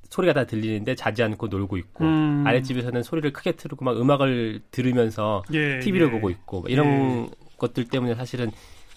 소리가 0.09 0.33
다 0.33 0.45
들리는데 0.45 0.95
자지 0.95 1.23
않고 1.23 1.47
놀고 1.47 1.77
있고 1.77 2.05
음. 2.05 2.43
아랫집에서는 2.45 3.03
소리를 3.03 3.33
크게 3.33 3.53
틀고 3.53 3.83
막 3.83 3.99
음악을 3.99 4.61
들으면서 4.71 5.43
예, 5.53 5.79
TV를 5.79 6.07
예. 6.07 6.11
보고 6.11 6.29
있고 6.29 6.61
뭐 6.61 6.69
이런 6.69 7.29
것들 7.57 7.85
때문에 7.85 8.15
사실은 8.15 8.51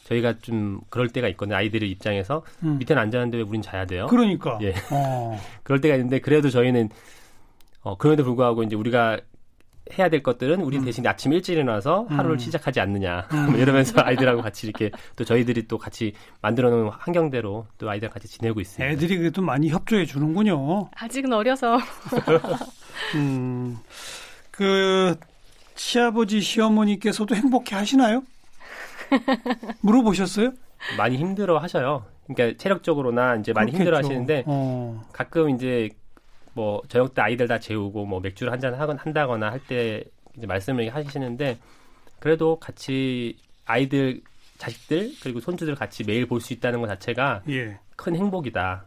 저희가 0.07 0.39
좀 0.39 0.81
그럴 0.89 1.09
때가 1.09 1.29
있거든요. 1.29 1.57
아이들의 1.57 1.91
입장에서 1.91 2.43
음. 2.63 2.79
밑에는 2.79 3.03
안 3.03 3.11
자는데 3.11 3.39
왜 3.39 3.43
우린 3.43 3.61
자야 3.61 3.87
돼요? 3.87 4.07
그러니까. 4.07 4.59
예. 4.63 4.75
어. 4.91 5.39
그럴 5.65 5.81
때가 5.81 5.97
있는데 5.97 6.21
그래도 6.21 6.49
저희는 6.49 6.91
어 7.83 7.97
그럼에도 7.97 8.25
불구하고 8.25 8.63
이제 8.63 8.77
우리가 8.77 9.19
해야 9.97 10.09
될 10.09 10.23
것들은 10.23 10.63
우리 10.63 10.81
대신 10.81 11.07
아침 11.07 11.33
일찍 11.33 11.53
일어나서 11.53 12.07
하루를 12.09 12.37
음. 12.37 12.39
시작하지 12.39 12.81
않느냐 12.81 13.29
음. 13.33 13.47
뭐 13.53 13.59
이러면서 13.61 14.01
아이들하고 14.01 14.43
같이 14.43 14.67
이렇게 14.67 14.91
또 15.15 15.25
저희들이 15.25 15.69
또 15.69 15.79
같이 15.79 16.13
만들어 16.41 16.71
놓은 16.71 16.89
환경대로 16.89 17.67
또 17.79 17.91
아이들 17.91 18.09
같이 18.11 18.29
지내고 18.29 18.61
있습니다. 18.61 18.93
애들이 18.93 19.19
그래도 19.19 19.43
많이 19.43 19.69
협조해 19.69 20.07
주는군요. 20.07 20.89
아직은 20.95 21.33
어려서 21.33 21.79
음. 23.15 23.79
그 24.51 25.17
시아버지 25.75 26.41
시어머니께서도 26.41 27.35
행복해 27.35 27.77
하시나요? 27.77 28.23
물어보셨어요? 29.83 30.53
많이 30.97 31.17
힘들어 31.17 31.59
하셔요. 31.59 32.05
그러니까 32.27 32.59
체력적으로나 32.59 33.37
이제 33.37 33.53
많이. 33.53 33.73
힘들어 33.73 33.97
하시는데 33.99 34.45
어. 34.47 35.03
가끔 35.13 35.51
이제 35.51 35.89
뭐 36.55 36.83
저녁 36.89 37.15
때 37.15 37.23
아이들 37.23 37.49
다 37.49 37.59
재우고 37.59 38.07
뭐 38.07 38.21
맥주를 38.21 38.53
한잔 38.53 38.75
한다거나 38.75 39.51
할 39.51 39.61
때 39.69 40.05
이제 40.37 40.47
말씀을 40.47 40.95
하시는데 40.95 41.59
그래도 42.19 42.59
같이 42.59 43.37
아이들 43.65 44.21
자식들 44.59 45.13
그리고 45.23 45.41
손주들 45.41 45.75
같이 45.75 46.05
매일 46.05 46.27
볼 46.27 46.41
수 46.41 46.53
있다는 46.53 46.81
것 46.81 46.87
자체가 46.89 47.43
예. 47.49 47.79
큰 47.97 48.17
행복이다. 48.17 48.85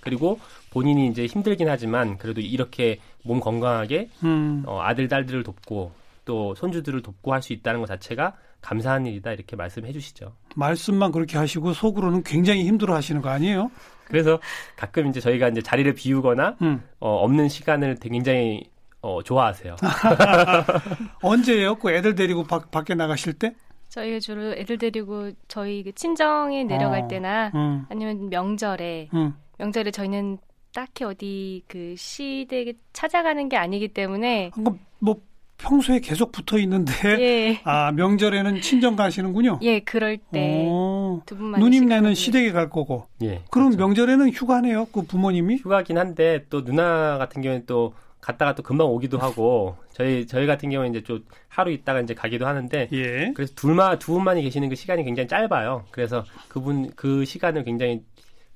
그리고 0.00 0.38
본인이 0.70 1.08
이제 1.08 1.26
힘들긴 1.26 1.68
하지만 1.68 2.16
그래도 2.18 2.40
이렇게 2.40 2.98
몸 3.22 3.40
건강하게 3.40 4.08
음. 4.24 4.62
어, 4.66 4.80
아들 4.80 5.08
딸들을 5.08 5.42
돕고 5.42 5.92
또 6.24 6.54
손주들을 6.54 7.02
돕고 7.02 7.32
할 7.32 7.42
수 7.42 7.52
있다는 7.52 7.80
것 7.80 7.86
자체가 7.86 8.34
감사한 8.60 9.06
일이다 9.06 9.32
이렇게 9.32 9.56
말씀해 9.56 9.92
주시죠. 9.92 10.34
말씀만 10.56 11.12
그렇게 11.12 11.38
하시고 11.38 11.72
속으로는 11.72 12.22
굉장히 12.22 12.66
힘들어 12.66 12.94
하시는 12.94 13.20
거 13.22 13.30
아니에요? 13.30 13.70
그래서 14.04 14.40
가끔 14.76 15.06
이제 15.08 15.20
저희가 15.20 15.48
이제 15.48 15.62
자리를 15.62 15.94
비우거나 15.94 16.56
음. 16.62 16.82
어, 16.98 17.16
없는 17.24 17.48
시간을 17.48 17.96
되게 17.96 18.14
굉장히 18.14 18.64
어, 19.02 19.22
좋아하세요. 19.22 19.76
언제예요? 21.22 21.76
그 21.76 21.90
애들 21.90 22.14
데리고 22.14 22.44
밖, 22.44 22.70
밖에 22.70 22.94
나가실 22.94 23.34
때? 23.34 23.54
저희가 23.88 24.20
주로 24.20 24.52
애들 24.52 24.78
데리고 24.78 25.30
저희 25.48 25.82
그 25.82 25.92
친정에 25.92 26.64
내려갈 26.64 27.02
어. 27.02 27.08
때나 27.08 27.50
음. 27.54 27.86
아니면 27.88 28.28
명절에 28.28 29.08
음. 29.14 29.34
명절에 29.58 29.90
저희는 29.90 30.38
딱히 30.72 31.04
어디 31.04 31.64
그 31.66 31.94
시댁에 31.96 32.74
찾아가는 32.92 33.48
게 33.48 33.56
아니기 33.56 33.88
때문에 33.88 34.50
그러니까 34.54 34.84
뭐 35.00 35.20
평소에 35.62 36.00
계속 36.00 36.32
붙어 36.32 36.58
있는데 36.58 36.92
예, 37.20 37.60
아 37.64 37.92
명절에는 37.92 38.60
친정 38.60 38.96
가시는군요. 38.96 39.58
예 39.62 39.80
그럴 39.80 40.18
때 40.32 40.66
어. 40.68 41.20
두 41.26 41.36
분만 41.36 41.60
누님네는 41.60 42.14
시댁에 42.14 42.52
갈 42.52 42.70
거고. 42.70 43.06
예. 43.22 43.42
그럼 43.50 43.70
그렇죠. 43.70 43.78
명절에는 43.78 44.30
휴가네요. 44.30 44.86
그 44.86 45.02
부모님이. 45.02 45.56
휴가긴 45.56 45.98
한데 45.98 46.44
또 46.50 46.64
누나 46.64 47.18
같은 47.18 47.42
경우는 47.42 47.64
또 47.66 47.94
갔다가 48.20 48.54
또 48.54 48.62
금방 48.62 48.86
오기도 48.88 49.18
하고 49.18 49.76
저희 49.92 50.26
저희 50.26 50.46
같은 50.46 50.70
경우는 50.70 50.90
이제 50.90 51.02
좀 51.02 51.24
하루 51.48 51.70
있다가 51.72 52.00
이제 52.00 52.14
가기도 52.14 52.46
하는데 52.46 52.88
예. 52.92 53.32
그래서 53.34 53.54
둘만 53.54 53.98
두 53.98 54.12
분만이 54.12 54.42
계시는 54.42 54.68
그 54.68 54.74
시간이 54.74 55.04
굉장히 55.04 55.28
짧아요. 55.28 55.84
그래서 55.90 56.24
그분 56.48 56.90
그 56.96 57.24
시간을 57.24 57.64
굉장히 57.64 58.02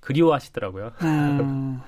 그리워하시더라고요. 0.01 0.93
음, 1.03 1.81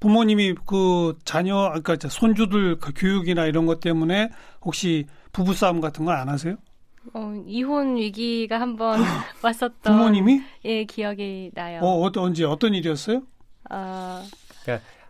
부모님이 0.00 0.54
그 0.66 1.16
자녀, 1.24 1.72
그러니까 1.82 2.08
손주들 2.08 2.78
그 2.78 2.92
교육이나 2.96 3.44
이런 3.46 3.66
것 3.66 3.80
때문에 3.80 4.30
혹시 4.62 5.06
부부 5.32 5.54
싸움 5.54 5.80
같은 5.80 6.04
거 6.04 6.12
안 6.12 6.28
하세요? 6.28 6.56
어, 7.14 7.34
이혼 7.46 7.96
위기가 7.96 8.60
한번 8.60 9.00
왔었던 9.42 9.80
부모님이? 9.96 10.42
예 10.64 10.84
기억이 10.84 11.50
나요. 11.54 11.80
어, 11.82 12.06
어, 12.06 12.10
언제, 12.16 12.44
어떤 12.44 12.74
일이었어요? 12.74 13.22
어, 13.70 14.22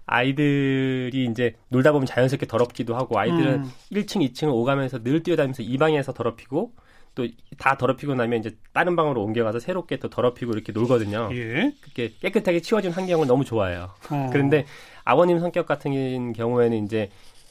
아이들이 0.07 1.29
이제 1.31 1.55
놀다 1.69 1.93
보면 1.93 2.07
자연스럽게 2.07 2.47
더럽기도 2.47 2.97
하고 2.97 3.19
아이들은 3.19 3.63
음. 3.65 3.71
1층, 3.93 4.29
2층을 4.29 4.53
오가면서 4.53 5.03
늘 5.05 5.23
뛰어다니면서 5.23 5.63
이 5.63 5.79
방에서 5.79 6.13
더럽히고 6.13 6.73
또 7.15 7.27
다 7.61 7.77
더럽히고 7.77 8.15
나면 8.15 8.41
이제 8.41 8.57
다른 8.73 8.97
방으로 8.97 9.23
옮겨가서 9.23 9.61
새롭게 9.61 9.99
또 9.99 10.09
더럽히고 10.09 10.53
이렇게 10.53 10.73
놀거든요. 10.73 11.29
예. 11.33 11.73
그렇게 11.83 12.15
깨끗하게 12.21 12.61
치워진 12.61 12.91
환경을 12.91 13.27
너무 13.27 13.45
좋아해요. 13.45 13.91
어. 14.11 14.31
그런데 14.33 14.65
아버님 15.05 15.39
성격 15.39 15.67
같은 15.67 16.33
경우에는 16.33 16.87
이제 16.87 17.11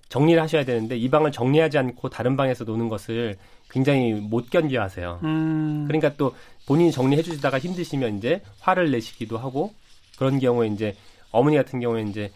정리를 0.10 0.42
하셔야 0.42 0.66
되는데 0.66 0.98
이 0.98 1.08
방을 1.10 1.32
정리하지 1.32 1.78
않고 1.78 2.10
다른 2.10 2.36
방에서 2.36 2.64
노는 2.64 2.90
것을 2.90 3.38
굉장히 3.70 4.14
못 4.14 4.50
견뎌 4.50 4.82
하세요. 4.82 5.20
음, 5.24 5.86
그러니까 5.88 6.16
또 6.16 6.34
본인이 6.66 6.92
정리해 6.92 7.22
주시다가 7.22 7.60
힘드시면 7.60 8.18
이제 8.18 8.42
화를 8.62 8.90
내시기도 8.90 9.38
하고 9.38 9.76
그런 10.18 10.40
경우에 10.40 10.70
이제 10.70 10.96
어머니 11.30 11.56
같은 11.56 11.80
경우에 11.80 12.02
이제 12.02 12.32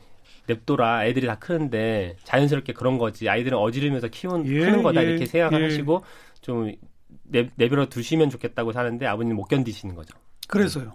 냅둬라 0.45 1.07
애들이 1.07 1.25
다 1.25 1.39
크는데 1.39 2.17
자연스럽게 2.23 2.73
그런 2.73 2.99
거지 2.99 3.27
아이들은 3.27 3.57
어지르면서 3.57 4.09
키운 4.09 4.45
예, 4.45 4.59
크는 4.59 4.83
거다 4.83 5.03
예, 5.03 5.09
이렇게 5.09 5.25
생각을 5.25 5.61
예. 5.61 5.65
하시고 5.65 6.03
좀 6.41 6.71
내, 7.33 7.49
내버려 7.55 7.87
두시면 7.87 8.29
좋겠다고 8.29 8.71
사는데 8.71 9.05
아버님은 9.07 9.35
못 9.35 9.45
견디시는 9.45 9.95
거죠. 9.95 10.17
그래서요. 10.47 10.93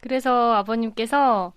그래서 0.00 0.54
아버님께서 0.54 1.52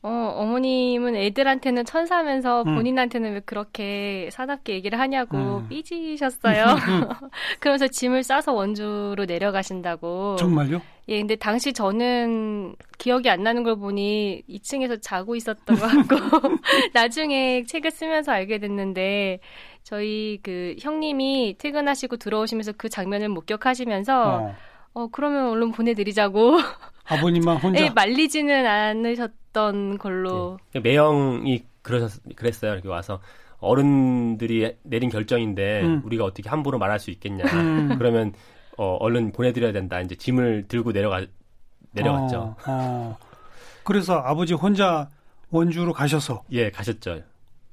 어, 0.00 0.08
어머님은 0.36 1.16
애들한테는 1.16 1.84
천사면서 1.84 2.62
음. 2.62 2.76
본인한테는 2.76 3.32
왜 3.32 3.40
그렇게 3.40 4.28
사납게 4.30 4.72
얘기를 4.74 5.00
하냐고 5.00 5.36
음. 5.36 5.68
삐지셨어요. 5.68 6.64
그러면서 7.58 7.88
짐을 7.88 8.22
싸서 8.22 8.52
원주로 8.52 9.24
내려가신다고. 9.26 10.36
정말요? 10.36 10.80
예, 11.08 11.18
근데 11.18 11.34
당시 11.36 11.72
저는 11.72 12.76
기억이 12.98 13.28
안 13.28 13.42
나는 13.42 13.64
걸 13.64 13.76
보니 13.76 14.42
2층에서 14.48 14.98
자고 15.00 15.34
있었던 15.34 15.76
것 15.76 15.86
같고, 15.86 16.16
나중에 16.94 17.64
책을 17.64 17.90
쓰면서 17.90 18.30
알게 18.30 18.58
됐는데, 18.58 19.40
저희 19.88 20.38
그 20.42 20.76
형님이 20.78 21.56
퇴근하시고 21.58 22.18
들어오시면서 22.18 22.72
그 22.76 22.90
장면을 22.90 23.30
목격하시면서, 23.30 24.36
어. 24.36 24.54
어, 24.92 25.08
그러면 25.10 25.48
얼른 25.48 25.72
보내드리자고. 25.72 26.58
아버님만 27.08 27.56
혼자. 27.56 27.82
예, 27.82 27.88
말리지는 27.88 28.66
않으셨던 28.66 29.96
걸로. 29.96 30.58
예. 30.74 30.80
매형이 30.80 31.64
그러셨 31.80 32.20
그랬어요. 32.36 32.74
이렇게 32.74 32.86
와서 32.86 33.20
어른들이 33.60 34.76
내린 34.82 35.08
결정인데 35.08 35.80
음. 35.84 36.02
우리가 36.04 36.22
어떻게 36.22 36.50
함부로 36.50 36.78
말할 36.78 36.98
수 37.00 37.10
있겠냐. 37.10 37.44
음. 37.54 37.96
그러면 37.96 38.34
어, 38.76 38.98
얼른 39.00 39.32
보내드려야 39.32 39.72
된다. 39.72 40.02
이제 40.02 40.14
짐을 40.14 40.66
들고 40.68 40.92
내려가 40.92 41.24
내려갔죠. 41.92 42.38
어, 42.40 42.56
어. 42.66 43.18
그래서 43.84 44.18
아버지 44.18 44.52
혼자 44.52 45.08
원주로 45.48 45.94
가셔서 45.94 46.42
예, 46.52 46.70
가셨죠. 46.70 47.22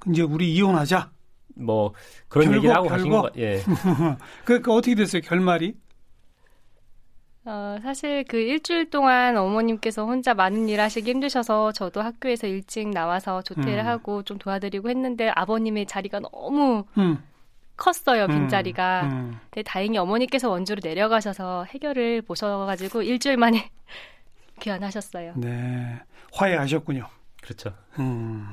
이제 0.08 0.22
우리 0.22 0.54
이혼하자. 0.54 1.10
뭐 1.56 1.92
그런 2.28 2.46
별거, 2.46 2.56
얘기를 2.58 2.74
하고 2.74 2.88
가신 2.88 3.10
별거? 3.10 3.22
거. 3.22 3.30
예. 3.38 3.62
그러니까 4.44 4.72
어떻게 4.72 4.94
됐어요? 4.94 5.22
결말이? 5.22 5.74
어, 7.44 7.78
사실 7.80 8.24
그 8.24 8.36
일주일 8.38 8.90
동안 8.90 9.36
어머님께서 9.36 10.04
혼자 10.04 10.34
많은 10.34 10.68
일 10.68 10.80
하시기 10.80 11.08
힘드셔서 11.08 11.70
저도 11.72 12.02
학교에서 12.02 12.48
일찍 12.48 12.88
나와서 12.88 13.40
조퇴를 13.42 13.78
음. 13.80 13.86
하고 13.86 14.22
좀 14.24 14.36
도와드리고 14.36 14.90
했는데 14.90 15.30
아버님의 15.34 15.86
자리가 15.86 16.20
너무 16.20 16.84
음. 16.98 17.22
컸어요, 17.76 18.24
음, 18.24 18.28
빈자리가. 18.30 19.02
음. 19.04 19.38
근데 19.50 19.62
다행히 19.62 19.96
어머니께서 19.96 20.50
원주로 20.50 20.80
내려가셔서 20.82 21.64
해결을 21.68 22.22
보셔가지고 22.22 23.02
일주일 23.02 23.36
만에 23.36 23.70
귀환하셨어요. 24.60 25.34
네. 25.36 26.00
화해하셨군요. 26.32 27.06
그렇죠. 27.42 27.72
음. 28.00 28.48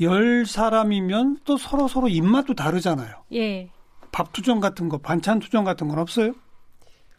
열 0.00 0.46
사람이면 0.46 1.38
또 1.44 1.56
서로 1.56 1.88
서로 1.88 2.08
입맛도 2.08 2.54
다르잖아요. 2.54 3.24
예. 3.34 3.70
밥 4.10 4.32
투정 4.32 4.60
같은 4.60 4.88
거, 4.88 4.98
반찬 4.98 5.38
투정 5.38 5.64
같은 5.64 5.88
건 5.88 5.98
없어요? 5.98 6.32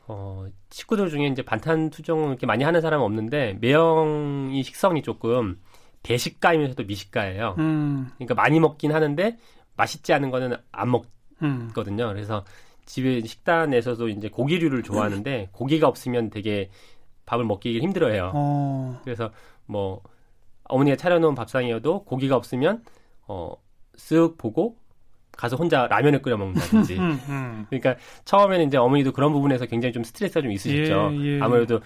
어, 0.08 0.46
식구들 0.70 1.10
중에 1.10 1.28
이제 1.28 1.42
반찬 1.42 1.90
투정을 1.90 2.30
이렇게 2.30 2.46
많이 2.46 2.64
하는 2.64 2.82
사람은 2.82 3.06
없는데 3.06 3.58
매형이 3.62 4.62
식성이 4.64 5.02
조금 5.02 5.60
대식가이면서도 6.04 6.84
미식가예요. 6.84 7.56
음. 7.58 8.10
그러니까 8.16 8.36
많이 8.36 8.60
먹긴 8.60 8.94
하는데 8.94 9.38
맛있지 9.76 10.14
않은 10.14 10.30
거는 10.30 10.56
안 10.72 10.94
음. 11.42 11.68
먹거든요. 11.68 12.08
그래서 12.10 12.44
집에 12.86 13.22
식단에서도 13.22 14.10
이제 14.10 14.28
고기류를 14.28 14.84
좋아하는데 14.84 15.50
고기가 15.54 15.88
없으면 15.88 16.30
되게 16.30 16.70
밥을 17.26 17.46
먹기 17.46 17.80
힘들어해요. 17.80 18.32
어. 18.34 19.00
그래서 19.04 19.32
뭐 19.66 20.02
어머니가 20.66 20.96
차려놓은 20.98 21.36
밥상이어도 21.36 22.04
고기가 22.06 22.36
없으면 22.36 22.84
어 23.28 23.56
쓱 23.96 24.38
보고 24.40 24.76
가서 25.38 25.56
혼자 25.56 25.86
라면을 25.88 26.22
끓여 26.24 26.36
먹는다든지. 26.38 26.98
음, 26.98 27.20
음. 27.30 27.66
그러니까 27.70 27.96
처음에는 28.26 28.66
이제 28.68 28.78
어머니도 28.78 29.12
그런 29.12 29.32
부분에서 29.34 29.68
굉장히 29.68 29.94
좀 29.94 30.04
스트레스가 30.04 30.42
좀 30.42 30.52
있으셨죠. 30.52 31.12
예, 31.14 31.26
예. 31.38 31.40
아무래도 31.42 31.80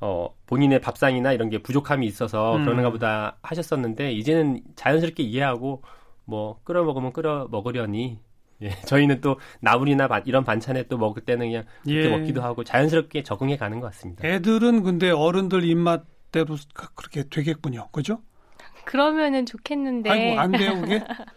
어 0.00 0.28
본인의 0.46 0.82
밥상이나 0.82 1.32
이런 1.32 1.48
게 1.48 1.58
부족함이 1.62 2.06
있어서 2.06 2.56
음. 2.56 2.64
그러는가 2.64 2.90
보다 2.90 3.38
하셨었는데 3.42 4.12
이제는 4.12 4.60
자연스럽게 4.76 5.22
이해하고 5.22 5.82
뭐 6.26 6.60
끓여 6.64 6.84
먹으면 6.84 7.14
끓여 7.14 7.48
먹으려니 7.50 8.18
예, 8.60 8.68
저희는 8.86 9.22
또 9.22 9.38
나물이나 9.60 10.08
반- 10.08 10.22
이런 10.26 10.44
반찬에 10.44 10.84
또 10.88 10.98
먹을 10.98 11.22
때는 11.24 11.46
그냥 11.48 11.64
그렇게 11.84 12.04
예. 12.04 12.08
먹기도 12.18 12.42
하고 12.42 12.64
자연스럽게 12.64 13.22
적응해 13.22 13.56
가는 13.56 13.80
것 13.80 13.86
같습니다. 13.92 14.28
애들은 14.28 14.82
근데 14.82 15.10
어른들 15.10 15.64
입맛 15.64 16.04
그- 16.32 16.94
그렇게 16.94 17.24
되겠군요. 17.28 17.88
그죠? 17.92 18.22
그러면은 18.84 19.46
좋겠는데 19.46 20.10
아이고, 20.10 20.40
안 20.40 20.52
돼요, 20.52 20.80
그게? 20.80 21.02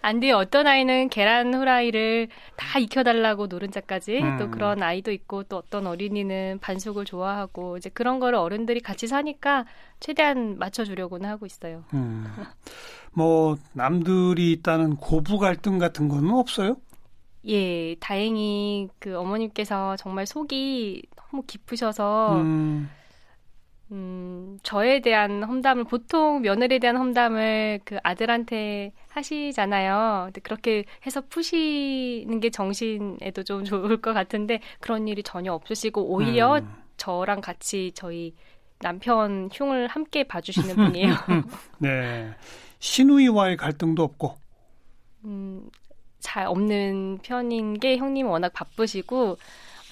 안 0.00 0.18
돼요. 0.18 0.36
어떤 0.36 0.66
아이는 0.66 1.10
계란 1.10 1.52
후라이를 1.52 2.28
다 2.56 2.78
익혀달라고 2.78 3.48
노른자까지 3.48 4.18
음. 4.22 4.38
또 4.38 4.50
그런 4.50 4.82
아이도 4.82 5.12
있고 5.12 5.42
또 5.44 5.58
어떤 5.58 5.86
어린이는 5.86 6.58
반숙을 6.62 7.04
좋아하고 7.04 7.76
이제 7.76 7.90
그런 7.90 8.18
거를 8.18 8.38
어른들이 8.38 8.80
같이 8.80 9.06
사니까 9.08 9.66
최대한 10.00 10.58
맞춰주려고는 10.58 11.28
하고 11.28 11.44
있어요. 11.44 11.84
음. 11.92 12.24
뭐, 13.12 13.56
남들이 13.74 14.52
있다는 14.52 14.96
고부 14.96 15.38
갈등 15.38 15.78
같은 15.78 16.08
거는 16.08 16.30
없어요? 16.30 16.76
예, 17.46 17.94
다행히 18.00 18.88
그 18.98 19.16
어머님께서 19.18 19.96
정말 19.96 20.26
속이 20.26 21.02
너무 21.14 21.42
깊으셔서 21.46 22.40
음. 22.40 22.90
음, 23.92 24.58
저에 24.64 25.00
대한 25.00 25.44
험담을 25.44 25.84
보통 25.84 26.42
며느리에 26.42 26.80
대한 26.80 26.96
험담을 26.96 27.80
그 27.84 27.98
아들한테 28.02 28.92
하시잖아요. 29.10 30.24
근데 30.26 30.40
그렇게 30.40 30.84
해서 31.06 31.20
푸시는 31.28 32.40
게 32.40 32.50
정신에도 32.50 33.44
좀 33.44 33.62
좋을 33.64 34.00
것 34.00 34.12
같은데 34.12 34.60
그런 34.80 35.06
일이 35.06 35.22
전혀 35.22 35.52
없으시고 35.52 36.04
오히려 36.04 36.58
음. 36.58 36.74
저랑 36.96 37.40
같이 37.40 37.92
저희 37.94 38.34
남편 38.80 39.48
흉을 39.52 39.86
함께 39.88 40.24
봐주시는 40.24 40.74
분이에요. 40.74 41.14
네. 41.78 42.34
시누이와의 42.80 43.56
갈등도 43.56 44.02
없고. 44.02 44.36
음, 45.24 45.68
잘 46.20 46.46
없는 46.46 47.20
편인 47.22 47.78
게 47.78 47.96
형님 47.96 48.26
워낙 48.28 48.52
바쁘시고 48.52 49.36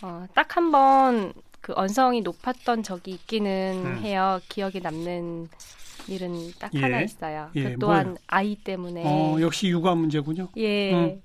어, 0.02 0.26
딱 0.34 0.56
한 0.56 0.70
번 0.72 1.32
그 1.64 1.72
언성이 1.76 2.20
높았던 2.20 2.82
적이 2.82 3.12
있기는 3.12 3.82
음. 3.86 3.96
해요. 4.02 4.38
기억에 4.50 4.80
남는 4.82 5.48
일은 6.08 6.52
딱 6.58 6.70
예. 6.74 6.80
하나 6.80 7.00
있어요. 7.00 7.48
예, 7.54 7.72
그 7.72 7.78
또한 7.78 8.04
뭐예요? 8.04 8.18
아이 8.26 8.54
때문에 8.54 9.02
어, 9.06 9.38
역시 9.40 9.68
육아 9.68 9.94
문제군요. 9.94 10.48
예. 10.58 10.92
음. 10.92 11.22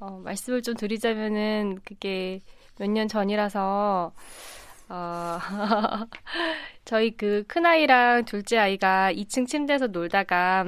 어, 0.00 0.20
말씀을 0.24 0.62
좀 0.62 0.74
드리자면은 0.74 1.78
그게 1.84 2.40
몇 2.80 2.88
년 2.90 3.06
전이라서 3.06 4.12
어, 4.88 5.38
저희 6.84 7.12
그 7.16 7.44
큰아이랑 7.46 8.24
둘째 8.24 8.58
아이가 8.58 9.12
2층 9.12 9.46
침대에서 9.46 9.86
놀다가 9.86 10.64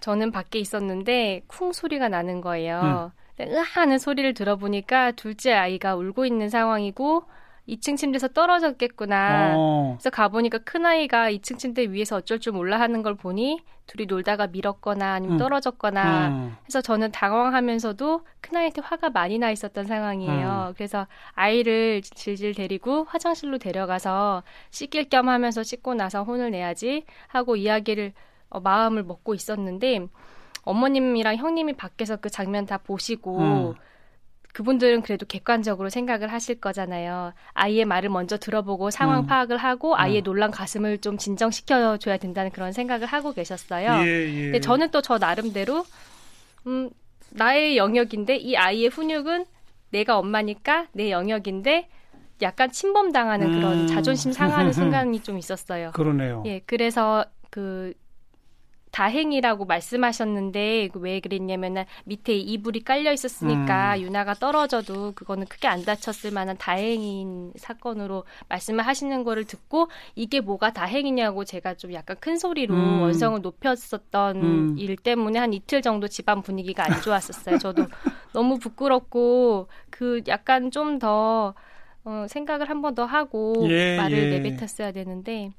저는 0.00 0.32
밖에 0.32 0.58
있었는데 0.58 1.42
쿵 1.46 1.72
소리가 1.72 2.08
나는 2.08 2.40
거예요. 2.40 3.12
근데 3.36 3.52
으 3.52 3.58
하는 3.58 3.98
소리를 4.00 4.34
들어보니까 4.34 5.12
둘째 5.12 5.52
아이가 5.52 5.94
울고 5.94 6.26
있는 6.26 6.48
상황이고 6.48 7.22
2층 7.68 7.96
침대에서 7.96 8.28
떨어졌겠구나. 8.28 9.54
어. 9.56 9.96
그래서 9.96 10.10
가보니까 10.10 10.58
큰아이가 10.58 11.30
2층 11.30 11.58
침대 11.58 11.90
위에서 11.90 12.16
어쩔 12.16 12.38
줄 12.38 12.52
몰라 12.52 12.78
하는 12.78 13.02
걸 13.02 13.14
보니 13.14 13.60
둘이 13.86 14.06
놀다가 14.06 14.46
밀었거나 14.46 15.14
아니면 15.14 15.36
음. 15.36 15.38
떨어졌거나 15.38 16.28
음. 16.28 16.56
그래서 16.62 16.80
저는 16.80 17.12
당황하면서도 17.12 18.26
큰아이한테 18.40 18.82
화가 18.82 19.10
많이 19.10 19.38
나 19.38 19.50
있었던 19.50 19.86
상황이에요. 19.86 20.66
음. 20.68 20.74
그래서 20.74 21.06
아이를 21.32 22.02
질질 22.02 22.54
데리고 22.54 23.04
화장실로 23.04 23.58
데려가서 23.58 24.42
씻길 24.70 25.08
겸 25.08 25.28
하면서 25.28 25.62
씻고 25.62 25.94
나서 25.94 26.22
혼을 26.22 26.50
내야지 26.50 27.04
하고 27.28 27.56
이야기를 27.56 28.12
어, 28.48 28.60
마음을 28.60 29.02
먹고 29.02 29.34
있었는데 29.34 30.06
어머님이랑 30.62 31.36
형님이 31.36 31.74
밖에서 31.74 32.16
그 32.16 32.28
장면 32.28 32.66
다 32.66 32.78
보시고 32.78 33.38
음. 33.38 33.74
그분들은 34.56 35.02
그래도 35.02 35.26
객관적으로 35.26 35.90
생각을 35.90 36.32
하실 36.32 36.58
거잖아요. 36.58 37.34
아이의 37.52 37.84
말을 37.84 38.08
먼저 38.08 38.38
들어보고 38.38 38.90
상황 38.90 39.20
음. 39.20 39.26
파악을 39.26 39.58
하고 39.58 39.94
아이의 39.98 40.22
음. 40.22 40.24
놀란 40.24 40.50
가슴을 40.50 40.96
좀 40.96 41.18
진정시켜 41.18 41.98
줘야 41.98 42.16
된다는 42.16 42.50
그런 42.50 42.72
생각을 42.72 43.06
하고 43.06 43.34
계셨어요. 43.34 44.06
예, 44.06 44.08
예. 44.08 44.42
근데 44.44 44.60
저는 44.60 44.90
또 44.92 45.02
저 45.02 45.18
나름대로 45.18 45.84
음 46.66 46.88
나의 47.32 47.76
영역인데 47.76 48.36
이 48.36 48.56
아이의 48.56 48.88
훈육은 48.88 49.44
내가 49.90 50.16
엄마니까 50.18 50.86
내 50.94 51.10
영역인데 51.10 51.90
약간 52.40 52.70
침범당하는 52.70 53.48
음. 53.48 53.60
그런 53.60 53.86
자존심 53.86 54.32
상하는 54.32 54.72
순간이 54.72 55.20
좀 55.20 55.36
있었어요. 55.36 55.90
그러네요. 55.94 56.42
예, 56.46 56.60
그래서 56.64 57.26
그 57.50 57.92
다행이라고 58.96 59.66
말씀하셨는데 59.66 60.88
그왜 60.88 61.20
그랬냐면은 61.20 61.84
밑에 62.04 62.34
이불이 62.34 62.82
깔려 62.82 63.12
있었으니까 63.12 63.96
음. 63.96 64.00
유나가 64.00 64.32
떨어져도 64.32 65.12
그거는 65.12 65.46
크게 65.48 65.68
안 65.68 65.84
다쳤을 65.84 66.30
만한 66.30 66.56
다행인 66.56 67.52
사건으로 67.56 68.24
말씀을 68.48 68.86
하시는 68.86 69.22
거를 69.22 69.44
듣고 69.44 69.90
이게 70.14 70.40
뭐가 70.40 70.72
다행이냐고 70.72 71.44
제가 71.44 71.74
좀 71.74 71.92
약간 71.92 72.16
큰 72.20 72.38
소리로 72.38 72.74
음. 72.74 73.02
원성을 73.02 73.42
높였었던 73.42 74.36
음. 74.36 74.74
일 74.78 74.96
때문에 74.96 75.40
한 75.40 75.52
이틀 75.52 75.82
정도 75.82 76.08
집안 76.08 76.40
분위기가 76.40 76.86
안 76.86 77.02
좋았었어요. 77.02 77.58
저도 77.58 77.84
너무 78.32 78.58
부끄럽고 78.58 79.68
그 79.90 80.22
약간 80.26 80.70
좀더 80.70 81.52
어, 82.06 82.26
생각을 82.28 82.70
한 82.70 82.80
번 82.80 82.94
더 82.94 83.04
하고 83.04 83.66
예, 83.68 83.96
말을 83.96 84.32
예. 84.32 84.38
내뱉었어야 84.38 84.92
되는데 84.92 85.50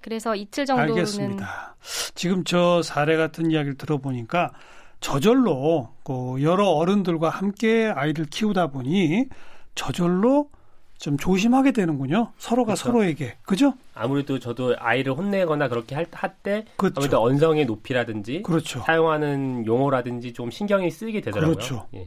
그래서 0.00 0.34
이틀 0.34 0.66
정도는 0.66 0.92
알겠습니다. 0.94 1.76
지금 2.14 2.42
저 2.44 2.82
사례 2.82 3.16
같은 3.16 3.50
이야기를 3.50 3.76
들어보니까 3.78 4.52
저절로 5.00 5.90
그 6.04 6.42
여러 6.42 6.66
어른들과 6.66 7.28
함께 7.28 7.92
아이를 7.94 8.26
키우다 8.26 8.68
보니 8.68 9.26
저절로 9.74 10.50
좀 10.98 11.16
조심하게 11.16 11.72
되는군요. 11.72 12.32
서로가 12.36 12.74
그렇죠. 12.74 12.84
서로에게. 12.84 13.36
그죠? 13.42 13.74
아무래도 13.94 14.38
저도 14.38 14.76
아이를 14.78 15.14
혼내거나 15.14 15.68
그렇게 15.68 15.94
할 15.94 16.06
때 16.42 16.64
그렇죠. 16.76 16.94
아무래도 16.98 17.22
언성의 17.22 17.66
높이라든지 17.66 18.42
그렇죠. 18.42 18.80
사용하는 18.80 19.66
용어라든지 19.66 20.32
좀 20.32 20.50
신경이 20.50 20.90
쓰이게 20.90 21.20
되더라고요. 21.20 21.54
그렇죠. 21.56 21.86
예. 21.94 22.06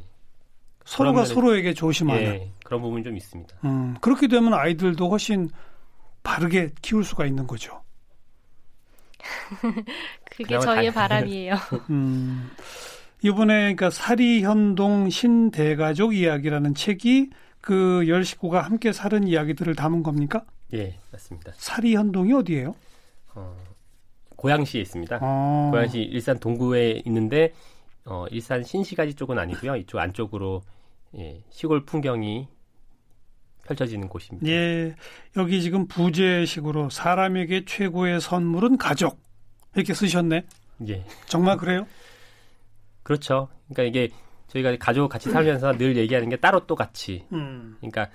서로가 0.85 1.23
면에- 1.23 1.25
서로에게 1.33 1.73
조심하는. 1.73 2.23
예, 2.23 2.51
그런 2.63 2.81
부분이 2.81 3.03
좀 3.03 3.17
있습니다. 3.17 3.55
음, 3.65 3.95
그렇게 4.01 4.27
되면 4.27 4.53
아이들도 4.53 5.09
훨씬 5.09 5.49
바르게 6.23 6.71
키울 6.81 7.03
수가 7.03 7.25
있는 7.25 7.45
거죠. 7.47 7.81
그게 10.37 10.59
저희의 10.59 10.91
바람이에요. 10.93 11.55
음, 11.89 12.51
이번에 13.21 13.53
그러니까 13.75 13.89
사리현동 13.89 15.09
신대가족 15.09 16.15
이야기라는 16.15 16.75
책이 16.75 17.29
그 17.61 18.07
열 18.07 18.23
식구가 18.23 18.61
함께 18.61 18.91
사는 18.91 19.27
이야기들을 19.27 19.73
담은 19.75 20.03
겁니까? 20.03 20.43
예, 20.73 20.95
맞습니다. 21.11 21.51
사리현동이 21.57 22.31
어디예요? 22.33 22.75
어, 23.33 23.55
고양시에 24.35 24.81
있습니다. 24.81 25.17
어, 25.21 25.69
고양시 25.71 25.99
일산 25.99 26.37
동구에 26.39 27.01
있는데 27.05 27.53
어, 28.05 28.25
일산 28.29 28.63
신시가지 28.63 29.15
쪽은 29.15 29.39
아니고요. 29.39 29.77
이쪽 29.77 29.97
안쪽으로 29.99 30.61
예, 31.17 31.43
시골 31.49 31.85
풍경이 31.85 32.47
펼쳐지는 33.65 34.09
곳입니다. 34.09 34.47
예, 34.47 34.95
여기 35.37 35.61
지금 35.61 35.87
부제식으로 35.87 36.89
사람에게 36.89 37.65
최고의 37.65 38.21
선물은 38.21 38.77
가족 38.77 39.19
이렇게 39.75 39.93
쓰셨네. 39.93 40.45
예. 40.87 41.05
정말 41.25 41.57
그래요? 41.57 41.87
그렇죠. 43.03 43.49
그러니까 43.67 43.83
이게 43.83 44.13
저희가 44.47 44.75
가족 44.77 45.09
같이 45.09 45.29
살면서 45.29 45.77
늘 45.77 45.97
얘기하는 45.97 46.29
게 46.29 46.37
따로 46.37 46.65
또 46.65 46.75
같이. 46.75 47.25
음, 47.31 47.75
그러니까 47.79 48.09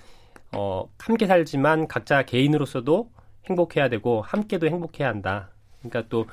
어, 0.53 0.89
함께 0.97 1.27
살지만 1.27 1.87
각자 1.87 2.23
개인으로서도 2.23 3.11
행복해야 3.49 3.89
되고 3.89 4.21
함께도 4.21 4.67
행복해야 4.67 5.07
한다. 5.09 5.51
그러니까 5.79 6.07
또 6.09 6.25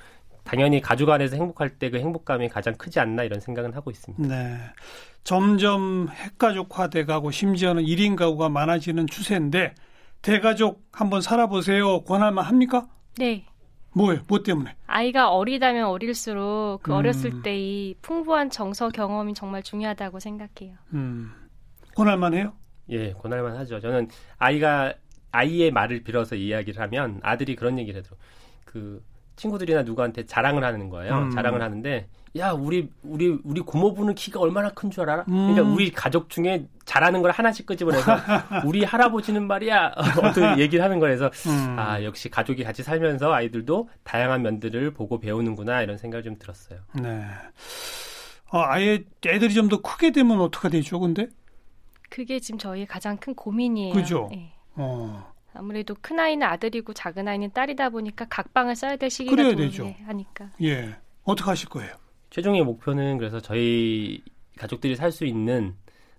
당연히 0.48 0.80
가족 0.80 1.10
안에서 1.10 1.36
행복할 1.36 1.70
때 1.78 1.90
그 1.90 1.98
행복감이 1.98 2.48
가장 2.48 2.74
크지 2.74 3.00
않나 3.00 3.22
이런 3.22 3.40
생각은 3.40 3.72
하고 3.74 3.90
있습니다. 3.90 4.26
네. 4.26 4.58
점점 5.24 6.08
핵가족화돼 6.10 7.04
가고 7.04 7.30
심지어는 7.30 7.82
1인 7.84 8.16
가구가 8.16 8.48
많아지는 8.48 9.06
추세인데 9.06 9.74
대가족 10.22 10.82
한번 10.92 11.20
살아보세요. 11.20 12.02
권할만 12.04 12.44
합니까? 12.44 12.88
네. 13.18 13.44
뭐예요? 13.92 14.22
뭐 14.28 14.42
때문에? 14.42 14.74
아이가 14.86 15.30
어리다면 15.32 15.86
어릴수록 15.86 16.82
그 16.82 16.92
음. 16.92 16.96
어렸을 16.96 17.42
때의 17.42 17.94
풍부한 18.02 18.50
정서 18.50 18.88
경험이 18.90 19.34
정말 19.34 19.62
중요하다고 19.62 20.20
생각해요. 20.20 20.76
음, 20.92 21.32
권할만 21.96 22.34
해요? 22.34 22.52
예, 22.90 23.12
권할만 23.12 23.56
하죠. 23.56 23.80
저는 23.80 24.08
아이가 24.38 24.94
아이의 25.32 25.70
말을 25.72 26.04
빌어서 26.04 26.36
이야기를 26.36 26.80
하면 26.82 27.20
아들이 27.22 27.54
그런 27.56 27.78
얘기를 27.78 28.00
하더라고요. 28.00 28.26
그 28.64 29.02
친구들이나 29.38 29.82
누구한테 29.82 30.26
자랑을 30.26 30.62
하는 30.64 30.90
거예요. 30.90 31.14
음. 31.14 31.30
자랑을 31.30 31.62
하는데 31.62 32.06
야, 32.36 32.50
우리 32.52 32.90
우리 33.02 33.38
우리 33.42 33.60
고모부는 33.62 34.14
키가 34.14 34.38
얼마나 34.38 34.68
큰 34.70 34.90
줄 34.90 35.08
알아? 35.08 35.24
그러니까 35.24 35.62
음. 35.62 35.72
우리 35.74 35.90
가족 35.90 36.28
중에 36.28 36.66
잘하는 36.84 37.22
걸 37.22 37.30
하나씩 37.30 37.64
끄집어내서 37.64 38.16
우리 38.66 38.84
할아버지는 38.84 39.46
말이야. 39.46 39.94
어떤 40.22 40.58
얘기를 40.58 40.84
하는 40.84 40.98
거에서 40.98 41.30
음. 41.46 41.76
아, 41.78 42.02
역시 42.04 42.28
가족이 42.28 42.64
같이 42.64 42.82
살면서 42.82 43.32
아이들도 43.32 43.88
다양한 44.04 44.42
면들을 44.42 44.90
보고 44.92 45.18
배우는구나 45.18 45.80
이런 45.82 45.96
생각이 45.96 46.24
좀 46.24 46.38
들었어요. 46.38 46.80
네. 47.00 47.24
어, 48.50 48.62
아예 48.66 49.04
애들이 49.26 49.54
좀 49.54 49.68
더 49.68 49.80
크게 49.80 50.10
되면 50.12 50.40
어떻게 50.40 50.68
되죠, 50.68 50.98
근데? 51.00 51.28
그게 52.10 52.40
지금 52.40 52.58
저희의 52.58 52.86
가장 52.86 53.16
큰 53.18 53.34
고민이에요. 53.34 53.92
그죠? 53.94 54.28
네. 54.32 54.52
어, 54.76 55.32
아무래도 55.54 55.94
큰 56.00 56.18
아이는 56.20 56.46
아들이고 56.46 56.92
작은 56.92 57.26
아이는 57.26 57.50
딸이다 57.52 57.90
보니까 57.90 58.26
각방을 58.28 58.76
써야 58.76 58.96
될 58.96 59.10
시기가 59.10 59.36
되죠. 59.54 59.84
네, 59.84 59.96
하니까. 60.06 60.50
예. 60.62 60.96
어떻게 61.24 61.50
하실 61.50 61.68
거예요? 61.68 61.92
최종의 62.30 62.62
목표는 62.64 63.18
그래서 63.18 63.40
저희 63.40 64.22
가족들이 64.58 64.96
살 64.96 65.10
수 65.12 65.24
있는 65.24 65.74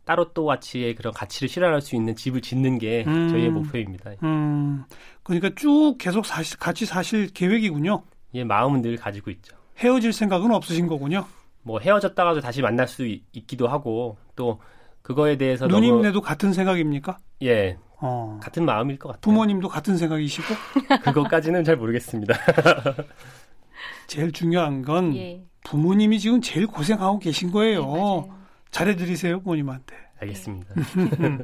따로 0.06 0.34
또 0.34 0.46
가치의 0.46 0.96
그런 0.96 1.14
가치를 1.14 1.48
실현할 1.48 1.82
수 1.82 1.96
있는 1.96 2.16
집을 2.16 2.42
짓는 2.42 2.80
게 2.80 3.04
음. 3.06 3.30
저희의 3.30 3.50
목표입니다. 3.52 4.12
음, 4.24 4.84
그러니까 5.22 5.52
쭉 5.56 5.96
계속 6.00 6.26
사실, 6.26 6.58
같이 6.58 6.86
사실 6.88 7.32
계획이군요. 7.32 8.02
이 8.34 8.44
마음은 8.44 8.82
늘 8.82 8.98
가지고 8.98 9.30
있죠. 9.32 9.56
헤어질 9.78 10.12
생각은 10.14 10.52
없으신 10.52 10.88
거군요. 10.88 11.26
뭐 11.62 11.80
헤어졌다가도 11.80 12.40
다시 12.42 12.62
만날 12.64 12.88
수 12.88 13.06
있, 13.06 13.22
기도 13.46 13.68
하고 13.68 14.18
또 14.36 14.60
그거에 15.04 15.38
대해서 15.38 15.68
너무 15.68 15.86
누님네도 15.86 16.22
같은 16.22 16.54
생각입니까? 16.54 17.18
예 17.44 17.78
어. 18.02 18.40
같은 18.42 18.66
마음일 18.66 18.98
것 19.00 19.10
같아요. 19.10 19.22
부모님도 19.22 19.68
같은 19.70 19.98
생각이시고 19.98 20.48
그것까지는 21.04 21.64
잘 21.64 21.76
모르겠습니다. 21.78 22.34
제일 24.08 24.32
중요한 24.32 24.82
건 24.82 25.16
예. 25.16 25.44
부모님이 25.64 26.20
지금 26.20 26.42
제일 26.42 26.66
고생하고 26.68 27.20
계신 27.20 27.50
네, 27.50 27.54
거예요. 27.54 27.86
맞아요. 27.86 28.30
잘해드리세요 28.72 29.42
부모님한테. 29.42 29.96
알겠습니다. 30.22 30.74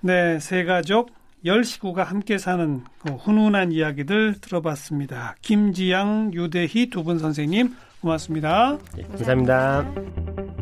네, 0.00 0.38
세 0.40 0.64
가족 0.64 1.10
열 1.44 1.64
식구가 1.64 2.04
함께 2.04 2.38
사는 2.38 2.84
그 2.98 3.12
훈훈한 3.14 3.72
이야기들 3.72 4.40
들어봤습니다. 4.40 5.36
김지양, 5.42 6.32
유대희 6.34 6.90
두 6.90 7.02
분 7.02 7.18
선생님 7.18 7.74
고맙습니다. 8.02 8.78
예, 8.98 9.02
감사합니다. 9.02 10.59